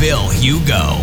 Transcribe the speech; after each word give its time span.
Phil 0.00 0.14
Hugo. 0.42 0.96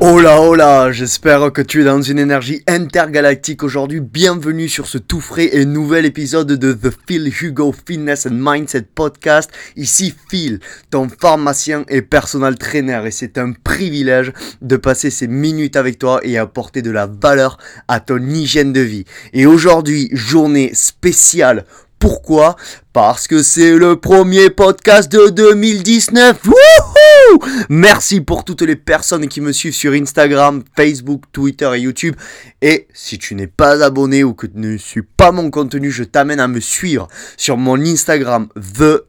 Hola 0.00 0.40
hola, 0.40 0.90
j'espère 0.90 1.52
que 1.52 1.62
tu 1.62 1.82
es 1.82 1.84
dans 1.84 2.02
une 2.02 2.18
énergie 2.18 2.62
intergalactique 2.66 3.62
aujourd'hui. 3.62 4.00
Bienvenue 4.00 4.68
sur 4.68 4.88
ce 4.88 4.98
tout 4.98 5.20
frais 5.20 5.50
et 5.52 5.64
nouvel 5.64 6.04
épisode 6.04 6.48
de 6.48 6.72
The 6.72 6.92
Phil 7.06 7.32
Hugo 7.42 7.72
Fitness 7.72 8.26
and 8.26 8.32
Mindset 8.40 8.86
Podcast. 8.92 9.52
Ici 9.76 10.12
Phil, 10.28 10.58
ton 10.90 11.08
pharmacien 11.08 11.84
et 11.88 12.02
personal 12.02 12.58
trainer 12.58 13.00
et 13.06 13.12
c'est 13.12 13.38
un 13.38 13.52
privilège 13.52 14.32
de 14.62 14.76
passer 14.76 15.10
ces 15.10 15.28
minutes 15.28 15.76
avec 15.76 16.00
toi 16.00 16.18
et 16.24 16.36
apporter 16.36 16.82
de 16.82 16.90
la 16.90 17.06
valeur 17.06 17.56
à 17.86 18.00
ton 18.00 18.18
hygiène 18.18 18.72
de 18.72 18.80
vie. 18.80 19.04
Et 19.32 19.46
aujourd'hui, 19.46 20.08
journée 20.10 20.72
spéciale 20.74 21.66
pourquoi? 22.00 22.56
Parce 22.94 23.28
que 23.28 23.42
c'est 23.42 23.76
le 23.76 23.94
premier 23.94 24.48
podcast 24.48 25.12
de 25.12 25.28
2019. 25.28 26.40
Wouhou 26.46 27.38
Merci 27.68 28.22
pour 28.22 28.42
toutes 28.44 28.62
les 28.62 28.74
personnes 28.74 29.28
qui 29.28 29.42
me 29.42 29.52
suivent 29.52 29.74
sur 29.74 29.92
Instagram, 29.92 30.64
Facebook, 30.74 31.24
Twitter 31.30 31.70
et 31.76 31.80
YouTube. 31.80 32.16
Et 32.62 32.88
si 32.94 33.18
tu 33.18 33.34
n'es 33.34 33.46
pas 33.46 33.84
abonné 33.84 34.24
ou 34.24 34.32
que 34.32 34.46
tu 34.46 34.58
ne 34.58 34.78
suis 34.78 35.02
pas 35.02 35.30
mon 35.30 35.50
contenu, 35.50 35.90
je 35.90 36.02
t'amène 36.02 36.40
à 36.40 36.48
me 36.48 36.60
suivre 36.60 37.06
sur 37.36 37.58
mon 37.58 37.78
Instagram 37.78 38.48
The 38.56 39.04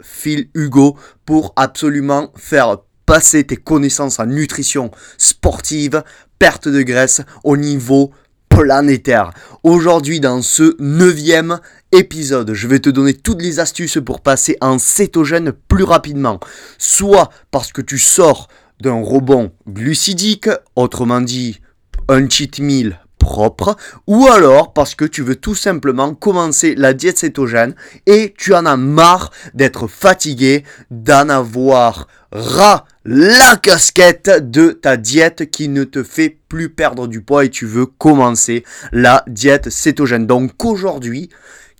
pour 1.25 1.53
absolument 1.55 2.33
faire 2.35 2.77
passer 3.05 3.45
tes 3.45 3.55
connaissances 3.57 4.19
en 4.19 4.25
nutrition 4.25 4.91
sportive, 5.17 6.03
perte 6.39 6.67
de 6.67 6.81
graisse 6.81 7.21
au 7.45 7.55
niveau 7.55 8.11
planétaire. 8.51 9.31
Aujourd'hui, 9.63 10.19
dans 10.19 10.41
ce 10.41 10.75
neuvième 10.79 11.59
épisode, 11.91 12.53
je 12.53 12.67
vais 12.67 12.79
te 12.79 12.89
donner 12.89 13.13
toutes 13.13 13.41
les 13.41 13.59
astuces 13.59 13.99
pour 14.03 14.21
passer 14.21 14.57
en 14.61 14.79
cétogène 14.79 15.51
plus 15.67 15.83
rapidement. 15.83 16.39
Soit 16.77 17.29
parce 17.51 17.71
que 17.71 17.81
tu 17.81 17.97
sors 17.97 18.47
d'un 18.79 19.01
rebond 19.01 19.51
glucidique, 19.67 20.49
autrement 20.75 21.21
dit 21.21 21.59
un 22.07 22.27
cheat 22.27 22.59
meal 22.59 22.99
propre, 23.19 23.77
ou 24.07 24.27
alors 24.27 24.73
parce 24.73 24.95
que 24.95 25.05
tu 25.05 25.21
veux 25.21 25.35
tout 25.35 25.53
simplement 25.53 26.15
commencer 26.15 26.73
la 26.75 26.93
diète 26.93 27.19
cétogène 27.19 27.75
et 28.07 28.33
tu 28.35 28.55
en 28.55 28.65
as 28.65 28.77
marre 28.77 29.31
d'être 29.53 29.87
fatigué, 29.87 30.63
d'en 30.89 31.29
avoir 31.29 32.07
ras 32.31 32.85
la 33.05 33.57
casquette 33.57 34.51
de 34.51 34.71
ta 34.71 34.97
diète 34.97 35.51
qui 35.51 35.69
ne 35.69 35.83
te 35.83 36.03
fait 36.03 36.37
plus 36.49 36.69
perdre 36.69 37.07
du 37.07 37.21
poids 37.21 37.45
et 37.45 37.49
tu 37.49 37.65
veux 37.65 37.85
commencer 37.85 38.63
la 38.91 39.23
diète 39.27 39.69
cétogène. 39.69 40.25
Donc 40.25 40.63
aujourd'hui, 40.65 41.29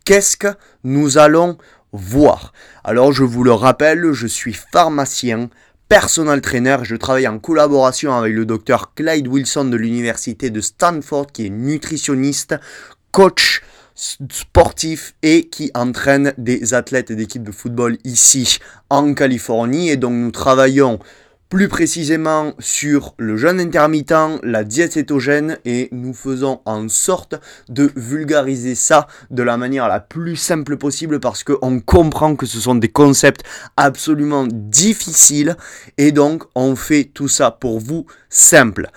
qu'est-ce 0.06 0.38
que 0.38 0.48
nous 0.84 1.18
allons 1.18 1.58
voir. 1.92 2.54
Alors 2.84 3.12
je 3.12 3.24
vous 3.24 3.44
le 3.44 3.54
rappelle, 3.54 4.12
je 4.14 4.28
suis 4.28 4.54
pharmacien, 4.54 5.50
personal 5.90 6.42
trainer, 6.42 6.78
je 6.84 6.96
travaille 6.96 7.28
en 7.28 7.40
collaboration 7.40 8.14
avec 8.16 8.34
le 8.34 8.46
docteur 8.46 8.94
Clyde 8.94 9.28
Wilson 9.28 9.66
de 9.66 9.78
l'université 9.78 10.50
de 10.50 10.62
Stanford 10.62 11.28
qui 11.34 11.48
est 11.48 11.50
nutritionniste, 11.50 12.56
coach 13.12 13.62
sportif 13.94 15.14
et 15.22 15.48
qui 15.48 15.70
entraîne 15.76 16.34
des 16.38 16.74
athlètes 16.74 17.12
d'équipe 17.12 17.44
de 17.44 17.52
football 17.52 17.98
ici 18.04 18.60
en 18.90 19.14
Californie. 19.14 19.90
Et 19.90 19.98
donc 19.98 20.14
nous 20.14 20.32
travaillons 20.32 21.00
plus 21.52 21.68
précisément 21.68 22.54
sur 22.60 23.14
le 23.18 23.36
jeûne 23.36 23.60
intermittent, 23.60 24.40
la 24.42 24.64
diète 24.64 24.94
cétogène 24.94 25.58
et 25.66 25.90
nous 25.92 26.14
faisons 26.14 26.62
en 26.64 26.88
sorte 26.88 27.36
de 27.68 27.92
vulgariser 27.98 28.74
ça 28.74 29.06
de 29.32 29.44
la 29.44 29.58
manière 29.58 29.90
la 29.90 30.00
plus 30.00 30.38
simple 30.38 30.78
possible 30.78 31.20
parce 31.20 31.44
qu'on 31.44 31.82
comprend 31.82 32.38
que 32.38 32.46
ce 32.46 32.58
sont 32.58 32.76
des 32.76 32.88
concepts 32.88 33.44
absolument 33.76 34.48
difficiles 34.50 35.58
et 35.98 36.14
donc 36.14 36.44
on 36.56 36.78
fait 36.78 37.04
tout 37.04 37.28
ça 37.28 37.52
pour 37.52 37.82
vous 37.82 38.06
simple. 38.30 38.90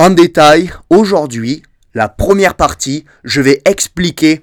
En 0.00 0.10
détail, 0.10 0.70
aujourd'hui, 0.90 1.64
la 1.92 2.08
première 2.08 2.54
partie, 2.54 3.04
je 3.24 3.40
vais 3.40 3.60
expliquer 3.64 4.42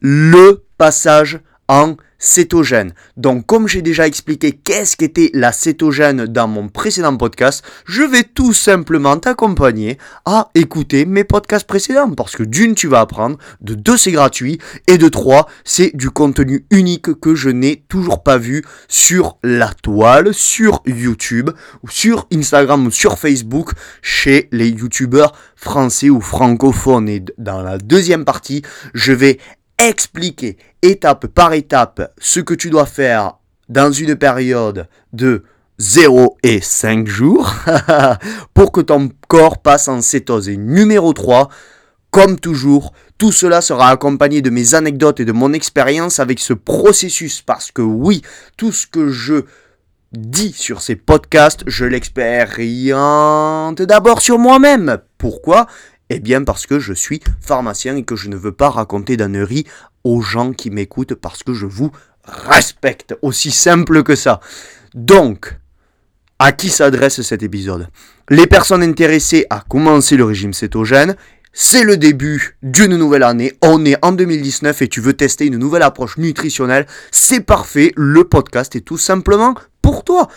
le 0.00 0.64
passage 0.78 1.40
en 1.66 1.96
cétogène. 2.26 2.92
Donc 3.16 3.46
comme 3.46 3.68
j'ai 3.68 3.82
déjà 3.82 4.06
expliqué 4.06 4.52
qu'est-ce 4.52 4.96
qu'était 4.96 5.30
la 5.32 5.52
cétogène 5.52 6.26
dans 6.26 6.48
mon 6.48 6.68
précédent 6.68 7.16
podcast, 7.16 7.64
je 7.86 8.02
vais 8.02 8.24
tout 8.24 8.52
simplement 8.52 9.16
t'accompagner 9.16 9.98
à 10.24 10.50
écouter 10.54 11.06
mes 11.06 11.24
podcasts 11.24 11.66
précédents 11.66 12.10
parce 12.10 12.36
que 12.36 12.42
d'une 12.42 12.74
tu 12.74 12.88
vas 12.88 13.00
apprendre, 13.00 13.38
de 13.60 13.74
deux 13.74 13.96
c'est 13.96 14.12
gratuit 14.12 14.58
et 14.86 14.98
de 14.98 15.08
trois 15.08 15.46
c'est 15.64 15.94
du 15.94 16.10
contenu 16.10 16.66
unique 16.70 17.20
que 17.20 17.34
je 17.34 17.48
n'ai 17.48 17.84
toujours 17.88 18.22
pas 18.22 18.38
vu 18.38 18.64
sur 18.88 19.38
la 19.42 19.72
toile, 19.82 20.34
sur 20.34 20.82
YouTube, 20.86 21.50
ou 21.82 21.88
sur 21.88 22.26
Instagram 22.32 22.86
ou 22.86 22.90
sur 22.90 23.18
Facebook 23.18 23.70
chez 24.02 24.48
les 24.52 24.68
youtubeurs 24.68 25.32
français 25.54 26.10
ou 26.10 26.20
francophones. 26.20 27.08
Et 27.08 27.22
dans 27.38 27.62
la 27.62 27.78
deuxième 27.78 28.24
partie, 28.24 28.62
je 28.94 29.12
vais 29.12 29.38
expliquer 29.78 30.56
étape 30.82 31.26
par 31.26 31.52
étape 31.52 32.12
ce 32.18 32.40
que 32.40 32.54
tu 32.54 32.70
dois 32.70 32.86
faire 32.86 33.38
dans 33.68 33.92
une 33.92 34.16
période 34.16 34.88
de 35.12 35.44
0 35.78 36.38
et 36.42 36.60
5 36.60 37.06
jours 37.06 37.52
pour 38.54 38.72
que 38.72 38.80
ton 38.80 39.10
corps 39.28 39.58
passe 39.58 39.88
en 39.88 40.00
cétose. 40.00 40.48
Et 40.48 40.56
numéro 40.56 41.12
3, 41.12 41.48
comme 42.10 42.38
toujours, 42.40 42.92
tout 43.18 43.32
cela 43.32 43.60
sera 43.60 43.90
accompagné 43.90 44.40
de 44.40 44.50
mes 44.50 44.74
anecdotes 44.74 45.20
et 45.20 45.24
de 45.24 45.32
mon 45.32 45.52
expérience 45.52 46.20
avec 46.20 46.38
ce 46.38 46.54
processus 46.54 47.42
parce 47.42 47.70
que 47.70 47.82
oui, 47.82 48.22
tout 48.56 48.72
ce 48.72 48.86
que 48.86 49.08
je 49.08 49.44
dis 50.12 50.52
sur 50.52 50.80
ces 50.80 50.96
podcasts, 50.96 51.62
je 51.66 51.84
l'expérimente 51.84 53.82
d'abord 53.82 54.22
sur 54.22 54.38
moi-même. 54.38 54.98
Pourquoi? 55.18 55.66
Eh 56.10 56.20
bien 56.20 56.44
parce 56.44 56.66
que 56.66 56.78
je 56.78 56.92
suis 56.92 57.20
pharmacien 57.40 57.96
et 57.96 58.04
que 58.04 58.16
je 58.16 58.28
ne 58.28 58.36
veux 58.36 58.52
pas 58.52 58.70
raconter 58.70 59.16
d'anneries 59.16 59.66
aux 60.04 60.20
gens 60.20 60.52
qui 60.52 60.70
m'écoutent 60.70 61.14
parce 61.14 61.42
que 61.42 61.52
je 61.52 61.66
vous 61.66 61.90
respecte. 62.24 63.16
Aussi 63.22 63.50
simple 63.50 64.02
que 64.02 64.14
ça. 64.14 64.40
Donc, 64.94 65.56
à 66.38 66.52
qui 66.52 66.68
s'adresse 66.68 67.22
cet 67.22 67.42
épisode? 67.42 67.88
Les 68.28 68.46
personnes 68.46 68.82
intéressées 68.82 69.46
à 69.50 69.64
commencer 69.68 70.16
le 70.16 70.24
régime 70.24 70.52
cétogène. 70.52 71.16
C'est 71.52 71.84
le 71.84 71.96
début 71.96 72.58
d'une 72.62 72.96
nouvelle 72.96 73.22
année. 73.22 73.54
On 73.62 73.84
est 73.86 73.96
en 74.04 74.12
2019 74.12 74.82
et 74.82 74.88
tu 74.88 75.00
veux 75.00 75.14
tester 75.14 75.46
une 75.46 75.56
nouvelle 75.56 75.82
approche 75.82 76.18
nutritionnelle. 76.18 76.86
C'est 77.10 77.40
parfait. 77.40 77.92
Le 77.96 78.24
podcast 78.24 78.76
est 78.76 78.82
tout 78.82 78.98
simplement 78.98 79.54
pour 79.80 80.04
toi. 80.04 80.28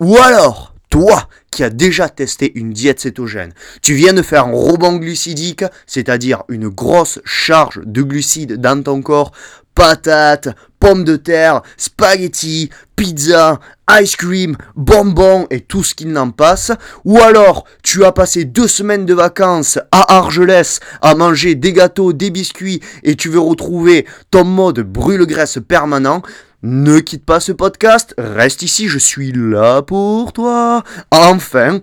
Ou 0.00 0.18
alors, 0.18 0.75
toi 0.90 1.28
qui 1.50 1.64
as 1.64 1.70
déjà 1.70 2.08
testé 2.08 2.52
une 2.54 2.72
diète 2.72 3.00
cétogène, 3.00 3.52
tu 3.82 3.94
viens 3.94 4.12
de 4.12 4.22
faire 4.22 4.46
un 4.46 4.52
rebond 4.52 4.96
glucidique, 4.96 5.64
c'est-à-dire 5.86 6.42
une 6.48 6.68
grosse 6.68 7.20
charge 7.24 7.80
de 7.84 8.02
glucides 8.02 8.60
dans 8.60 8.82
ton 8.82 9.02
corps, 9.02 9.32
patates, 9.74 10.48
pommes 10.80 11.04
de 11.04 11.16
terre, 11.16 11.62
spaghettis, 11.76 12.70
pizza, 12.96 13.60
ice 13.90 14.16
cream, 14.16 14.56
bonbons 14.74 15.46
et 15.50 15.60
tout 15.60 15.84
ce 15.84 15.94
qui 15.94 16.06
n'en 16.06 16.30
passe, 16.30 16.72
ou 17.04 17.18
alors 17.18 17.64
tu 17.82 18.04
as 18.04 18.12
passé 18.12 18.44
deux 18.44 18.68
semaines 18.68 19.06
de 19.06 19.14
vacances 19.14 19.78
à 19.92 20.16
Argelès 20.16 20.80
à 21.02 21.14
manger 21.14 21.54
des 21.54 21.72
gâteaux, 21.72 22.12
des 22.12 22.30
biscuits 22.30 22.80
et 23.02 23.16
tu 23.16 23.28
veux 23.28 23.40
retrouver 23.40 24.06
ton 24.30 24.44
mode 24.44 24.80
brûle-graisse 24.80 25.58
permanent, 25.66 26.22
ne 26.66 26.98
quitte 26.98 27.24
pas 27.24 27.38
ce 27.38 27.52
podcast, 27.52 28.12
reste 28.18 28.62
ici, 28.62 28.88
je 28.88 28.98
suis 28.98 29.30
là 29.30 29.82
pour 29.82 30.32
toi. 30.32 30.82
Enfin, 31.12 31.80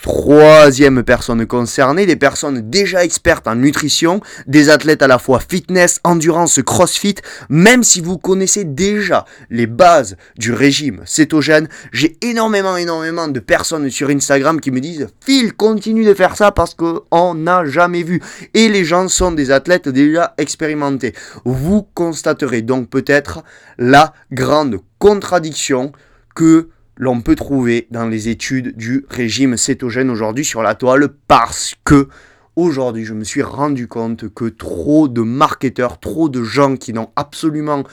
Troisième 0.00 1.02
personne 1.02 1.46
concernée, 1.46 2.06
des 2.06 2.16
personnes 2.16 2.70
déjà 2.70 3.04
expertes 3.04 3.46
en 3.46 3.54
nutrition, 3.54 4.20
des 4.46 4.70
athlètes 4.70 5.02
à 5.02 5.06
la 5.06 5.18
fois 5.18 5.38
fitness, 5.38 6.00
endurance, 6.02 6.60
crossfit. 6.64 7.16
Même 7.50 7.84
si 7.84 8.00
vous 8.00 8.16
connaissez 8.16 8.64
déjà 8.64 9.26
les 9.50 9.66
bases 9.66 10.16
du 10.36 10.52
régime 10.52 11.02
cétogène, 11.04 11.68
j'ai 11.92 12.16
énormément, 12.22 12.76
énormément 12.76 13.28
de 13.28 13.38
personnes 13.38 13.90
sur 13.90 14.08
Instagram 14.08 14.60
qui 14.60 14.70
me 14.70 14.80
disent 14.80 15.08
Phil, 15.24 15.52
continue 15.52 16.04
de 16.04 16.14
faire 16.14 16.36
ça 16.36 16.52
parce 16.52 16.74
qu'on 16.74 17.34
n'a 17.34 17.64
jamais 17.66 18.02
vu. 18.02 18.20
Et 18.54 18.68
les 18.68 18.84
gens 18.84 19.08
sont 19.08 19.32
des 19.32 19.50
athlètes 19.50 19.88
déjà 19.88 20.34
expérimentés. 20.38 21.14
Vous 21.44 21.82
constaterez 21.82 22.62
donc 22.62 22.88
peut-être 22.88 23.44
la 23.78 24.14
grande 24.32 24.78
contradiction 24.98 25.92
que 26.34 26.68
l'on 26.96 27.20
peut 27.20 27.34
trouver 27.34 27.86
dans 27.90 28.06
les 28.06 28.28
études 28.28 28.76
du 28.76 29.06
régime 29.08 29.56
cétogène 29.56 30.10
aujourd'hui 30.10 30.44
sur 30.44 30.62
la 30.62 30.74
toile 30.74 31.08
parce 31.26 31.74
que 31.84 32.08
aujourd'hui 32.56 33.04
je 33.04 33.14
me 33.14 33.24
suis 33.24 33.42
rendu 33.42 33.88
compte 33.88 34.28
que 34.32 34.46
trop 34.46 35.08
de 35.08 35.22
marketeurs, 35.22 36.00
trop 36.00 36.28
de 36.28 36.42
gens 36.42 36.76
qui 36.76 36.92
n'ont 36.92 37.10
absolument 37.16 37.84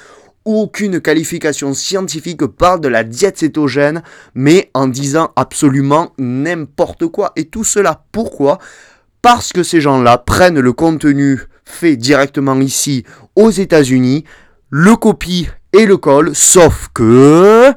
aucune 0.45 0.99
qualification 0.99 1.73
scientifique 1.73 2.45
parlent 2.45 2.81
de 2.81 2.87
la 2.87 3.03
diète 3.03 3.37
cétogène 3.37 4.03
mais 4.35 4.69
en 4.73 4.87
disant 4.87 5.31
absolument 5.35 6.13
n'importe 6.17 7.07
quoi. 7.07 7.31
Et 7.35 7.45
tout 7.45 7.63
cela 7.63 8.03
pourquoi? 8.11 8.59
Parce 9.21 9.53
que 9.53 9.63
ces 9.63 9.81
gens-là 9.81 10.17
prennent 10.17 10.59
le 10.59 10.73
contenu 10.73 11.39
fait 11.65 11.95
directement 11.95 12.59
ici 12.59 13.03
aux 13.35 13.51
États-Unis, 13.51 14.23
le 14.69 14.95
copie 14.95 15.47
et 15.71 15.85
le 15.85 15.97
colle, 15.97 16.31
sauf 16.33 16.89
que 16.93 17.71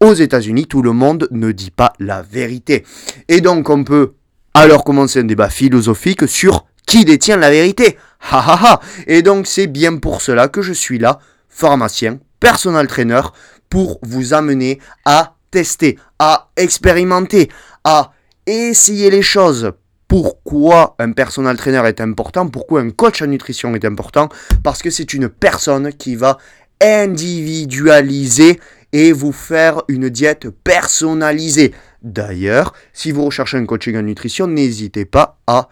aux 0.00 0.14
États-Unis, 0.14 0.66
tout 0.66 0.82
le 0.82 0.92
monde 0.92 1.28
ne 1.30 1.52
dit 1.52 1.70
pas 1.70 1.92
la 1.98 2.22
vérité. 2.22 2.84
Et 3.28 3.40
donc, 3.40 3.68
on 3.70 3.84
peut 3.84 4.14
alors 4.54 4.84
commencer 4.84 5.20
un 5.20 5.24
débat 5.24 5.50
philosophique 5.50 6.28
sur 6.28 6.66
qui 6.86 7.04
détient 7.04 7.36
la 7.36 7.50
vérité. 7.50 7.98
Ha 8.30 8.38
ha. 8.38 8.80
Et 9.06 9.22
donc, 9.22 9.46
c'est 9.46 9.66
bien 9.66 9.96
pour 9.98 10.22
cela 10.22 10.48
que 10.48 10.62
je 10.62 10.72
suis 10.72 10.98
là, 10.98 11.18
pharmacien, 11.48 12.18
personal 12.40 12.86
trainer, 12.86 13.22
pour 13.68 13.98
vous 14.02 14.34
amener 14.34 14.78
à 15.04 15.34
tester, 15.50 15.98
à 16.18 16.50
expérimenter, 16.56 17.48
à 17.84 18.12
essayer 18.46 19.10
les 19.10 19.22
choses. 19.22 19.72
Pourquoi 20.08 20.94
un 21.00 21.12
personal 21.12 21.56
trainer 21.56 21.82
est 21.86 22.00
important? 22.00 22.46
Pourquoi 22.46 22.80
un 22.80 22.90
coach 22.90 23.22
en 23.22 23.26
nutrition 23.26 23.74
est 23.74 23.84
important? 23.84 24.28
Parce 24.62 24.82
que 24.82 24.90
c'est 24.90 25.14
une 25.14 25.28
personne 25.28 25.92
qui 25.92 26.14
va 26.14 26.38
individualiser 26.80 28.60
et 28.92 29.12
vous 29.12 29.32
faire 29.32 29.82
une 29.88 30.08
diète 30.08 30.48
personnalisée. 30.50 31.74
D'ailleurs, 32.02 32.72
si 32.92 33.12
vous 33.12 33.24
recherchez 33.24 33.56
un 33.56 33.66
coaching 33.66 33.96
en 33.96 34.02
nutrition, 34.02 34.46
n'hésitez 34.46 35.04
pas 35.04 35.38
à 35.46 35.68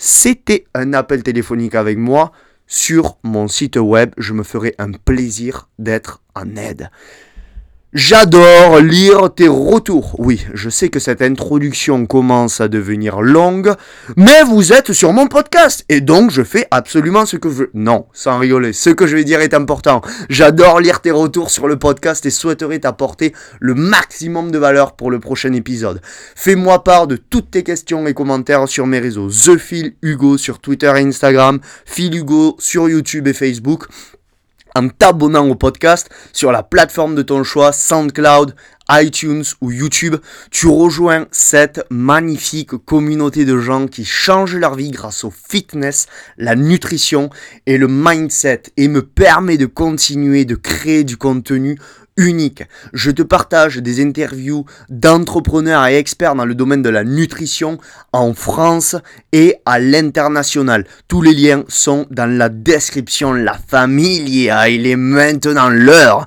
c'était 0.00 0.64
un 0.74 0.92
appel 0.92 1.24
téléphonique 1.24 1.74
avec 1.74 1.98
moi 1.98 2.30
sur 2.68 3.18
mon 3.24 3.48
site 3.48 3.76
web. 3.76 4.12
Je 4.16 4.32
me 4.32 4.44
ferai 4.44 4.74
un 4.78 4.92
plaisir 4.92 5.68
d'être 5.78 6.22
en 6.36 6.54
aide. 6.54 6.90
J'adore 7.94 8.80
lire 8.80 9.32
tes 9.34 9.48
retours. 9.48 10.14
Oui, 10.18 10.44
je 10.52 10.68
sais 10.68 10.90
que 10.90 10.98
cette 10.98 11.22
introduction 11.22 12.04
commence 12.04 12.60
à 12.60 12.68
devenir 12.68 13.22
longue, 13.22 13.72
mais 14.14 14.42
vous 14.42 14.74
êtes 14.74 14.92
sur 14.92 15.14
mon 15.14 15.26
podcast 15.26 15.86
et 15.88 16.02
donc 16.02 16.30
je 16.30 16.42
fais 16.42 16.66
absolument 16.70 17.24
ce 17.24 17.38
que 17.38 17.48
je 17.48 17.54
veux. 17.54 17.70
Non, 17.72 18.04
sans 18.12 18.38
rigoler, 18.38 18.74
ce 18.74 18.90
que 18.90 19.06
je 19.06 19.16
vais 19.16 19.24
dire 19.24 19.40
est 19.40 19.54
important. 19.54 20.02
J'adore 20.28 20.80
lire 20.80 21.00
tes 21.00 21.10
retours 21.10 21.50
sur 21.50 21.66
le 21.66 21.78
podcast 21.78 22.26
et 22.26 22.30
souhaiterais 22.30 22.80
t'apporter 22.80 23.32
le 23.58 23.72
maximum 23.72 24.50
de 24.50 24.58
valeur 24.58 24.94
pour 24.94 25.10
le 25.10 25.18
prochain 25.18 25.54
épisode. 25.54 26.02
Fais-moi 26.36 26.84
part 26.84 27.06
de 27.06 27.16
toutes 27.16 27.52
tes 27.52 27.62
questions 27.62 28.06
et 28.06 28.12
commentaires 28.12 28.68
sur 28.68 28.86
mes 28.86 28.98
réseaux. 28.98 29.30
The 29.30 29.56
Phil 29.56 29.94
Hugo 30.02 30.36
sur 30.36 30.58
Twitter 30.58 30.92
et 30.94 31.00
Instagram, 31.00 31.58
Phil 31.86 32.14
Hugo 32.14 32.54
sur 32.58 32.86
YouTube 32.86 33.28
et 33.28 33.32
Facebook 33.32 33.86
en 34.78 34.88
t'abonnant 34.88 35.48
au 35.48 35.56
podcast 35.56 36.08
sur 36.32 36.52
la 36.52 36.62
plateforme 36.62 37.16
de 37.16 37.22
ton 37.22 37.42
choix, 37.42 37.72
SoundCloud, 37.72 38.54
iTunes 38.90 39.44
ou 39.60 39.70
YouTube, 39.70 40.16
tu 40.50 40.68
rejoins 40.68 41.26
cette 41.30 41.84
magnifique 41.90 42.76
communauté 42.76 43.44
de 43.44 43.58
gens 43.58 43.86
qui 43.86 44.04
changent 44.04 44.56
leur 44.56 44.76
vie 44.76 44.92
grâce 44.92 45.24
au 45.24 45.30
fitness, 45.30 46.06
la 46.38 46.54
nutrition 46.54 47.28
et 47.66 47.76
le 47.76 47.88
mindset 47.88 48.62
et 48.76 48.88
me 48.88 49.02
permet 49.02 49.58
de 49.58 49.66
continuer 49.66 50.44
de 50.44 50.54
créer 50.54 51.04
du 51.04 51.16
contenu 51.16 51.78
unique. 52.18 52.64
Je 52.92 53.10
te 53.10 53.22
partage 53.22 53.78
des 53.78 54.02
interviews 54.04 54.66
d'entrepreneurs 54.90 55.86
et 55.86 55.96
experts 55.96 56.34
dans 56.34 56.44
le 56.44 56.54
domaine 56.54 56.82
de 56.82 56.90
la 56.90 57.04
nutrition 57.04 57.78
en 58.12 58.34
France 58.34 58.96
et 59.32 59.54
à 59.64 59.78
l'international. 59.78 60.84
Tous 61.06 61.22
les 61.22 61.32
liens 61.32 61.64
sont 61.68 62.06
dans 62.10 62.30
la 62.30 62.50
description. 62.50 63.32
La 63.32 63.54
famille, 63.54 64.50
il 64.68 64.86
est 64.86 64.96
maintenant 64.96 65.70
l'heure 65.70 66.26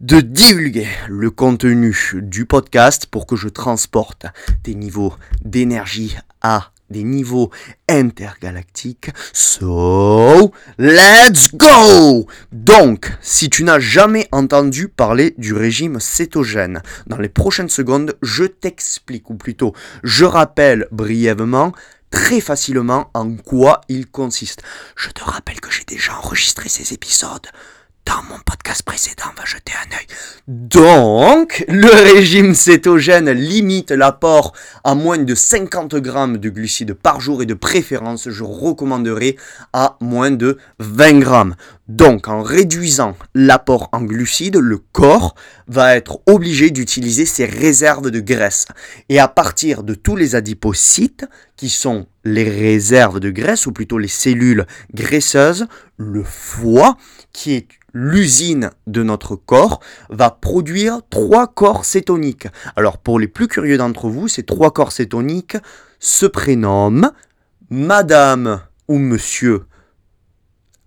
de 0.00 0.20
divulguer 0.20 0.88
le 1.08 1.30
contenu 1.30 1.96
du 2.14 2.46
podcast 2.46 3.06
pour 3.06 3.26
que 3.26 3.36
je 3.36 3.48
transporte 3.48 4.26
tes 4.62 4.74
niveaux 4.74 5.12
d'énergie 5.44 6.16
à 6.40 6.70
des 6.90 7.04
niveaux 7.04 7.50
intergalactiques. 7.88 9.10
So, 9.32 10.52
let's 10.78 11.54
go 11.54 12.26
Donc, 12.52 13.12
si 13.20 13.50
tu 13.50 13.64
n'as 13.64 13.78
jamais 13.78 14.28
entendu 14.32 14.88
parler 14.88 15.34
du 15.38 15.52
régime 15.54 16.00
cétogène, 16.00 16.82
dans 17.06 17.18
les 17.18 17.28
prochaines 17.28 17.68
secondes, 17.68 18.16
je 18.22 18.44
t'explique, 18.44 19.30
ou 19.30 19.34
plutôt, 19.34 19.74
je 20.02 20.24
rappelle 20.24 20.86
brièvement 20.90 21.72
très 22.10 22.40
facilement 22.40 23.10
en 23.14 23.36
quoi 23.36 23.82
il 23.88 24.06
consiste. 24.06 24.62
Je 24.96 25.10
te 25.10 25.22
rappelle 25.22 25.60
que 25.60 25.70
j'ai 25.70 25.84
déjà 25.84 26.16
enregistré 26.16 26.68
ces 26.68 26.94
épisodes 26.94 27.46
dans 28.08 28.22
mon 28.30 28.38
podcast 28.38 28.82
précédent, 28.84 29.26
va 29.36 29.44
jeter 29.44 29.72
un 29.74 29.96
œil. 29.96 30.06
Donc, 30.46 31.62
le 31.68 31.90
régime 32.14 32.54
cétogène 32.54 33.30
limite 33.30 33.90
l'apport 33.90 34.54
à 34.82 34.94
moins 34.94 35.18
de 35.18 35.34
50 35.34 35.94
grammes 35.96 36.38
de 36.38 36.48
glucides 36.48 36.94
par 36.94 37.20
jour 37.20 37.42
et 37.42 37.46
de 37.46 37.52
préférence, 37.52 38.30
je 38.30 38.44
recommanderais 38.44 39.36
à 39.74 39.98
moins 40.00 40.30
de 40.30 40.56
20 40.78 41.18
grammes. 41.18 41.54
Donc, 41.86 42.28
en 42.28 42.42
réduisant 42.42 43.14
l'apport 43.34 43.90
en 43.92 44.00
glucides, 44.00 44.56
le 44.56 44.78
corps 44.78 45.34
va 45.66 45.94
être 45.94 46.20
obligé 46.26 46.70
d'utiliser 46.70 47.26
ses 47.26 47.44
réserves 47.44 48.10
de 48.10 48.20
graisse. 48.20 48.64
Et 49.10 49.18
à 49.18 49.28
partir 49.28 49.82
de 49.82 49.92
tous 49.92 50.16
les 50.16 50.34
adipocytes, 50.34 51.26
qui 51.56 51.68
sont 51.68 52.06
les 52.24 52.48
réserves 52.48 53.20
de 53.20 53.30
graisse, 53.30 53.66
ou 53.66 53.72
plutôt 53.72 53.98
les 53.98 54.08
cellules 54.08 54.66
graisseuses, 54.94 55.66
le 55.98 56.22
foie, 56.22 56.96
qui 57.32 57.54
est 57.54 57.68
l'usine 57.92 58.70
de 58.86 59.02
notre 59.02 59.36
corps, 59.36 59.80
va 60.10 60.30
produire 60.30 61.00
trois 61.10 61.46
corps 61.46 61.84
cétoniques. 61.84 62.48
Alors 62.76 62.98
pour 62.98 63.18
les 63.18 63.28
plus 63.28 63.48
curieux 63.48 63.78
d'entre 63.78 64.08
vous, 64.08 64.28
ces 64.28 64.42
trois 64.42 64.70
corps 64.70 64.92
cétoniques 64.92 65.56
se 65.98 66.26
prénomment 66.26 67.12
Madame 67.70 68.60
ou 68.88 68.98
Monsieur 68.98 69.64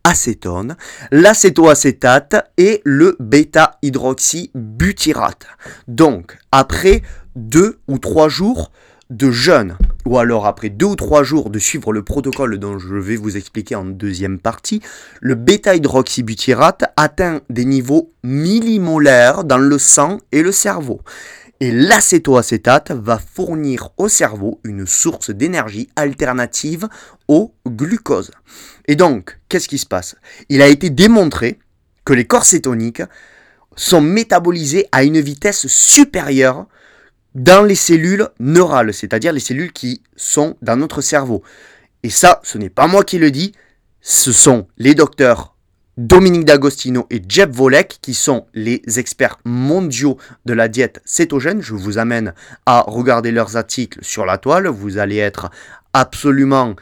acétone, 0.04 0.78
l'acétoacétate 1.12 2.52
et 2.58 2.82
le 2.84 3.16
bêta-hydroxybutyrate. 3.20 5.46
Donc, 5.88 6.40
après 6.52 7.04
deux 7.36 7.78
ou 7.88 8.00
trois 8.00 8.28
jours 8.28 8.72
de 9.12 9.30
jeûne, 9.30 9.78
ou 10.06 10.18
alors 10.18 10.46
après 10.46 10.70
deux 10.70 10.86
ou 10.86 10.96
trois 10.96 11.24
jours 11.24 11.50
de 11.50 11.60
suivre 11.60 11.94
le 11.94 12.04
protocole 12.04 12.58
dont 12.58 12.80
je 12.80 12.96
vais 12.96 13.16
vous 13.16 13.38
expliquer 13.38 13.76
en 13.76 13.86
deuxième 13.86 14.40
partie, 14.40 14.82
le 15.20 15.36
bêta-hydroxybutyrate 15.36 16.86
atteint 16.98 17.42
des 17.50 17.66
niveaux 17.66 18.12
millimolaires 18.24 19.44
dans 19.44 19.58
le 19.58 19.78
sang 19.78 20.18
et 20.32 20.42
le 20.42 20.52
cerveau. 20.52 21.02
Et 21.60 21.72
l'acétoacétate 21.72 22.92
va 22.92 23.20
fournir 23.20 23.90
au 23.98 24.08
cerveau 24.08 24.60
une 24.64 24.88
source 24.88 25.30
d'énergie 25.30 25.90
alternative 25.96 26.88
au 27.28 27.54
glucose. 27.68 28.32
Et 28.88 28.96
donc, 28.96 29.38
qu'est-ce 29.48 29.68
qui 29.68 29.78
se 29.78 29.86
passe? 29.86 30.16
Il 30.50 30.64
a 30.64 30.68
été 30.68 30.90
démontré 30.90 31.60
que 32.04 32.14
les 32.14 32.26
corps 32.26 32.46
cétoniques 32.46 33.04
sont 33.76 34.02
métabolisés 34.02 34.88
à 34.92 35.04
une 35.04 35.20
vitesse 35.20 35.68
supérieure 35.68 36.66
dans 37.36 37.64
les 37.64 37.76
cellules 37.76 38.28
neurales, 38.40 38.94
c'est-à-dire 38.94 39.34
les 39.34 39.40
cellules 39.40 39.72
qui 39.72 40.02
sont 40.16 40.58
dans 40.62 40.76
notre 40.76 41.02
cerveau. 41.02 41.44
Et 42.04 42.10
ça, 42.10 42.40
ce 42.44 42.58
n'est 42.58 42.70
pas 42.70 42.88
moi 42.88 43.04
qui 43.04 43.20
le 43.20 43.32
dis, 43.32 43.54
ce 44.02 44.32
sont 44.32 44.68
les 44.78 44.96
docteurs 44.96 45.56
Dominique 45.98 46.46
D'Agostino 46.46 47.06
et 47.10 47.22
Jeff 47.28 47.50
Volek, 47.50 48.00
qui 48.02 48.14
sont 48.14 48.48
les 48.54 48.82
experts 48.98 49.40
mondiaux 49.46 50.18
de 50.46 50.54
la 50.54 50.68
diète 50.68 51.02
cétogène. 51.06 51.62
Je 51.62 51.76
vous 51.76 51.98
amène 51.98 52.34
à 52.66 52.82
regarder 52.82 53.32
leurs 53.32 53.58
articles 53.58 54.00
sur 54.02 54.26
la 54.26 54.38
toile. 54.38 54.68
Vous 54.68 54.98
allez 54.98 55.18
être 55.18 55.52
absolument 55.94 56.76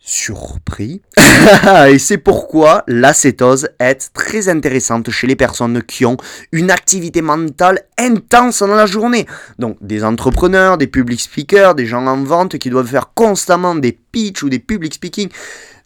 surpris. 0.00 1.02
et 1.88 1.98
c'est 1.98 2.18
pourquoi 2.18 2.82
l'acétose 2.88 3.68
est 3.78 4.12
très 4.14 4.48
intéressante 4.48 5.10
chez 5.10 5.26
les 5.26 5.36
personnes 5.36 5.82
qui 5.82 6.06
ont 6.06 6.16
une 6.52 6.70
activité 6.70 7.20
mentale 7.22 7.82
intense 7.98 8.60
dans 8.60 8.74
la 8.74 8.86
journée. 8.86 9.26
Donc 9.58 9.76
des 9.82 10.02
entrepreneurs, 10.02 10.78
des 10.78 10.86
public 10.86 11.20
speakers, 11.20 11.74
des 11.74 11.86
gens 11.86 12.06
en 12.06 12.22
vente 12.24 12.58
qui 12.58 12.70
doivent 12.70 12.86
faire 12.86 13.12
constamment 13.14 13.74
des 13.74 13.92
pitchs 13.92 14.42
ou 14.42 14.48
des 14.48 14.58
public 14.58 14.94
speaking, 14.94 15.28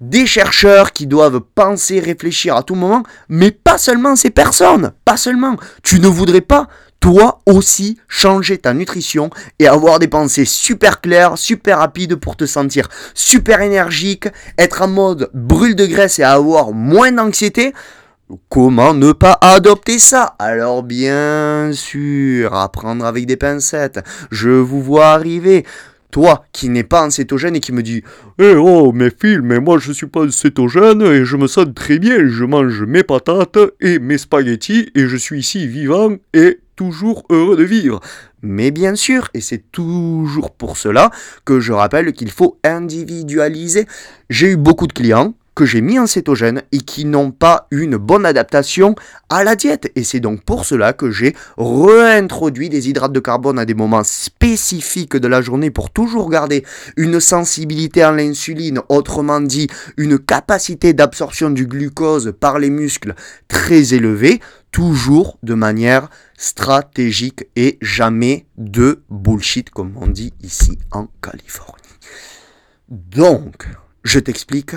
des 0.01 0.27
chercheurs 0.27 0.93
qui 0.93 1.07
doivent 1.07 1.41
penser, 1.55 1.99
réfléchir 1.99 2.57
à 2.57 2.63
tout 2.63 2.75
moment, 2.75 3.03
mais 3.29 3.51
pas 3.51 3.79
seulement 3.79 4.17
ces 4.17 4.31
personnes, 4.31 4.93
pas 5.05 5.17
seulement. 5.17 5.57
Tu 5.83 5.99
ne 5.99 6.09
voudrais 6.09 6.41
pas 6.41 6.69
toi 7.05 7.43
aussi 7.45 7.99
changer 8.09 8.57
ta 8.57 8.73
nutrition 8.73 9.29
et 9.59 9.69
avoir 9.69 9.99
des 9.99 10.09
pensées 10.09 10.47
super 10.47 11.03
claires, 11.03 11.37
super 11.37 11.81
rapides 11.81 12.15
pour 12.15 12.35
te 12.35 12.47
sentir 12.47 12.89
super 13.13 13.61
énergique, 13.61 14.27
être 14.57 14.81
en 14.81 14.89
mode 14.89 15.29
brûle 15.35 15.77
de 15.77 15.85
graisse 15.85 16.19
et 16.19 16.23
avoir 16.23 16.73
moins 16.73 17.13
d'anxiété. 17.13 17.75
Comment 18.49 18.95
ne 18.95 19.13
pas 19.13 19.37
adopter 19.43 19.99
ça? 19.99 20.35
Alors 20.39 20.83
bien 20.83 21.73
sûr, 21.75 22.55
apprendre 22.55 23.05
avec 23.05 23.27
des 23.27 23.37
pincettes. 23.37 24.01
Je 24.31 24.49
vous 24.49 24.83
vois 24.83 25.09
arriver. 25.09 25.67
Toi 26.15 26.45
qui 26.53 26.69
n'es 26.69 26.85
pas 26.85 27.05
en 27.05 27.11
cétogène 27.11 27.57
et 27.57 27.61
qui 27.61 27.73
me 27.73 27.83
dis 27.83 28.05
Eh 28.39 28.55
oh, 28.55 28.93
mais 28.93 29.11
Phil, 29.11 29.43
mais 29.43 29.59
moi 29.59 29.79
je 29.81 29.91
suis 29.91 30.07
pas 30.07 30.31
cétogène 30.31 31.03
et 31.03 31.25
je 31.25 31.37
me 31.37 31.49
sens 31.49 31.67
très 31.75 31.99
bien. 31.99 32.29
Je 32.29 32.45
mange 32.45 32.85
mes 32.85 33.03
patates 33.03 33.59
et 33.81 33.99
mes 33.99 34.17
spaghettis 34.17 34.93
et 34.95 35.09
je 35.09 35.17
suis 35.17 35.41
ici 35.41 35.67
vivant 35.67 36.15
et 36.33 36.61
toujours 36.77 37.25
heureux 37.31 37.57
de 37.57 37.65
vivre. 37.65 37.99
Mais 38.43 38.71
bien 38.71 38.95
sûr, 38.95 39.29
et 39.35 39.41
c'est 39.41 39.73
toujours 39.73 40.53
pour 40.53 40.77
cela 40.77 41.11
que 41.45 41.59
je 41.59 41.73
rappelle 41.73 42.13
qu'il 42.13 42.31
faut 42.31 42.61
individualiser. 42.63 43.89
J'ai 44.31 44.53
eu 44.53 44.57
beaucoup 44.57 44.87
de 44.87 44.93
clients 44.93 45.35
que 45.55 45.65
j'ai 45.65 45.81
mis 45.81 45.99
en 45.99 46.07
cétogène 46.07 46.63
et 46.73 46.79
qui 46.79 47.05
n'ont 47.05 47.31
pas 47.31 47.67
une 47.71 47.97
bonne 47.97 48.27
adaptation 48.27 48.95
à 49.29 49.45
la 49.45 49.57
diète. 49.57 49.91
Et 49.95 50.05
c'est 50.05 50.21
donc 50.21 50.45
pour 50.45 50.65
cela 50.65 50.93
que 50.93 51.11
j'ai 51.11 51.35
réintroduit 51.57 52.69
des 52.69 52.89
hydrates 52.89 53.13
de 53.13 53.21
carbone 53.21 53.59
à 53.59 53.65
des 53.65 53.75
moments 53.75 54.05
spécifiques 54.05 55.17
de 55.17 55.29
la 55.29 55.43
journée 55.43 55.71
pour 55.71 55.91
toujours 55.91 56.31
garder 56.31 56.65
une 56.97 57.21
sensibilité 57.21 58.03
à 58.03 58.13
l'insuline, 58.13 58.81
autrement 58.89 59.41
dit 59.41 59.69
une 59.97 60.19
capacité 60.19 60.93
d'absorption 60.93 61.51
du 61.51 61.67
glucose 61.67 62.33
par 62.39 62.59
les 62.59 62.71
muscles 62.71 63.15
très 63.49 63.95
élevée, 63.95 64.41
toujours 64.71 65.39
de 65.43 65.55
manière 65.55 66.09
stratégique 66.37 67.47
et 67.55 67.79
jamais 67.81 68.47
de 68.57 69.03
bullshit 69.09 69.71
comme 69.71 69.95
on 70.01 70.09
dit 70.09 70.33
ici 70.43 70.79
en 70.91 71.07
Californie. 71.23 71.83
Donc, 72.89 73.69
je 74.03 74.19
t'explique 74.19 74.73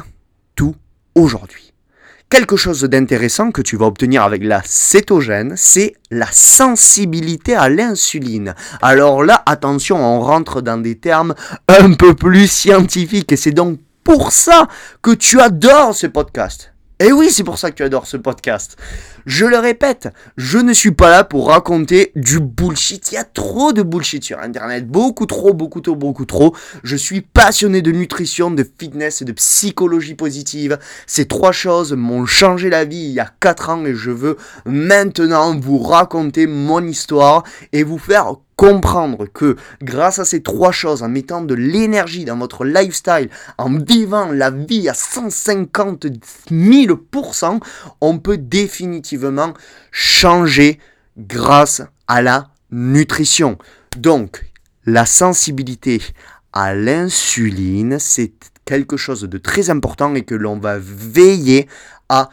aujourd'hui. 1.16 1.74
Quelque 2.30 2.58
chose 2.58 2.82
d'intéressant 2.82 3.52
que 3.52 3.62
tu 3.62 3.78
vas 3.78 3.86
obtenir 3.86 4.24
avec 4.24 4.44
la 4.44 4.62
cétogène, 4.66 5.54
c'est 5.56 5.94
la 6.12 6.28
sensibilité 6.30 7.56
à 7.56 7.70
l'insuline. 7.70 8.54
Alors 8.82 9.24
là, 9.24 9.44
attention, 9.46 9.96
on 9.96 10.20
rentre 10.20 10.62
dans 10.62 10.78
des 10.78 10.96
termes 10.96 11.36
un 11.70 11.94
peu 11.94 12.14
plus 12.14 12.52
scientifiques 12.52 13.32
et 13.32 13.38
c'est 13.38 13.52
donc 13.52 13.80
pour 14.04 14.34
ça 14.34 14.68
que 15.02 15.12
tu 15.12 15.40
adores 15.40 15.96
ce 15.96 16.08
podcast. 16.08 16.74
Et 17.00 17.14
oui, 17.14 17.30
c'est 17.32 17.44
pour 17.44 17.58
ça 17.58 17.72
que 17.72 17.76
tu 17.76 17.84
adores 17.84 18.08
ce 18.08 18.18
podcast. 18.18 18.76
Je 19.28 19.46
le 19.46 19.58
répète, 19.58 20.08
je 20.38 20.58
ne 20.58 20.72
suis 20.72 20.92
pas 20.92 21.10
là 21.10 21.26
pour 21.26 21.50
raconter 21.50 22.14
du 22.16 22.40
bullshit. 22.40 23.12
Il 23.12 23.16
y 23.16 23.18
a 23.18 23.26
trop 23.26 23.74
de 23.74 23.82
bullshit 23.82 24.24
sur 24.24 24.40
Internet. 24.40 24.88
Beaucoup 24.88 25.26
trop, 25.26 25.54
beaucoup 25.54 25.82
trop, 25.82 25.98
beaucoup 25.98 26.24
trop. 26.24 26.56
Je 26.86 26.96
suis 26.96 27.20
passionné 27.20 27.82
de 27.82 27.92
nutrition, 27.92 28.52
de 28.52 28.66
fitness 28.80 29.22
et 29.22 29.26
de 29.26 29.34
psychologie 29.34 30.16
positive. 30.16 30.80
Ces 31.08 31.26
trois 31.26 31.52
choses 31.52 31.92
m'ont 31.92 32.26
changé 32.26 32.70
la 32.70 32.86
vie 32.86 33.04
il 33.04 33.12
y 33.12 33.20
a 33.20 33.30
4 33.42 33.70
ans 33.70 33.86
et 33.86 33.96
je 33.96 34.12
veux 34.12 34.38
maintenant 34.66 35.60
vous 35.60 35.80
raconter 35.80 36.48
mon 36.48 36.88
histoire 36.88 37.44
et 37.74 37.84
vous 37.84 37.98
faire 37.98 38.36
comprendre 38.58 39.28
que 39.32 39.56
grâce 39.84 40.20
à 40.20 40.26
ces 40.26 40.42
trois 40.42 40.72
choses, 40.72 41.04
en 41.04 41.10
mettant 41.10 41.42
de 41.42 41.54
l'énergie 41.54 42.26
dans 42.26 42.38
votre 42.38 42.66
lifestyle, 42.66 43.30
en 43.60 43.78
vivant 43.78 44.32
la 44.32 44.50
vie 44.50 44.90
à 44.90 44.96
150 44.96 46.08
000%, 46.50 47.60
on 48.02 48.18
peut 48.18 48.38
définitivement 48.38 49.17
changer 49.92 50.80
grâce 51.18 51.82
à 52.08 52.22
la 52.22 52.50
nutrition. 52.72 53.58
Donc, 53.98 54.46
la 54.86 55.06
sensibilité 55.06 56.02
à 56.54 56.74
l'insuline, 56.74 58.00
c'est 58.00 58.34
quelque 58.66 58.98
chose 58.98 59.22
de 59.22 59.38
très 59.38 59.70
important 59.70 60.14
et 60.16 60.24
que 60.24 60.36
l'on 60.36 60.60
va 60.60 60.78
veiller 60.80 61.68
à 62.10 62.30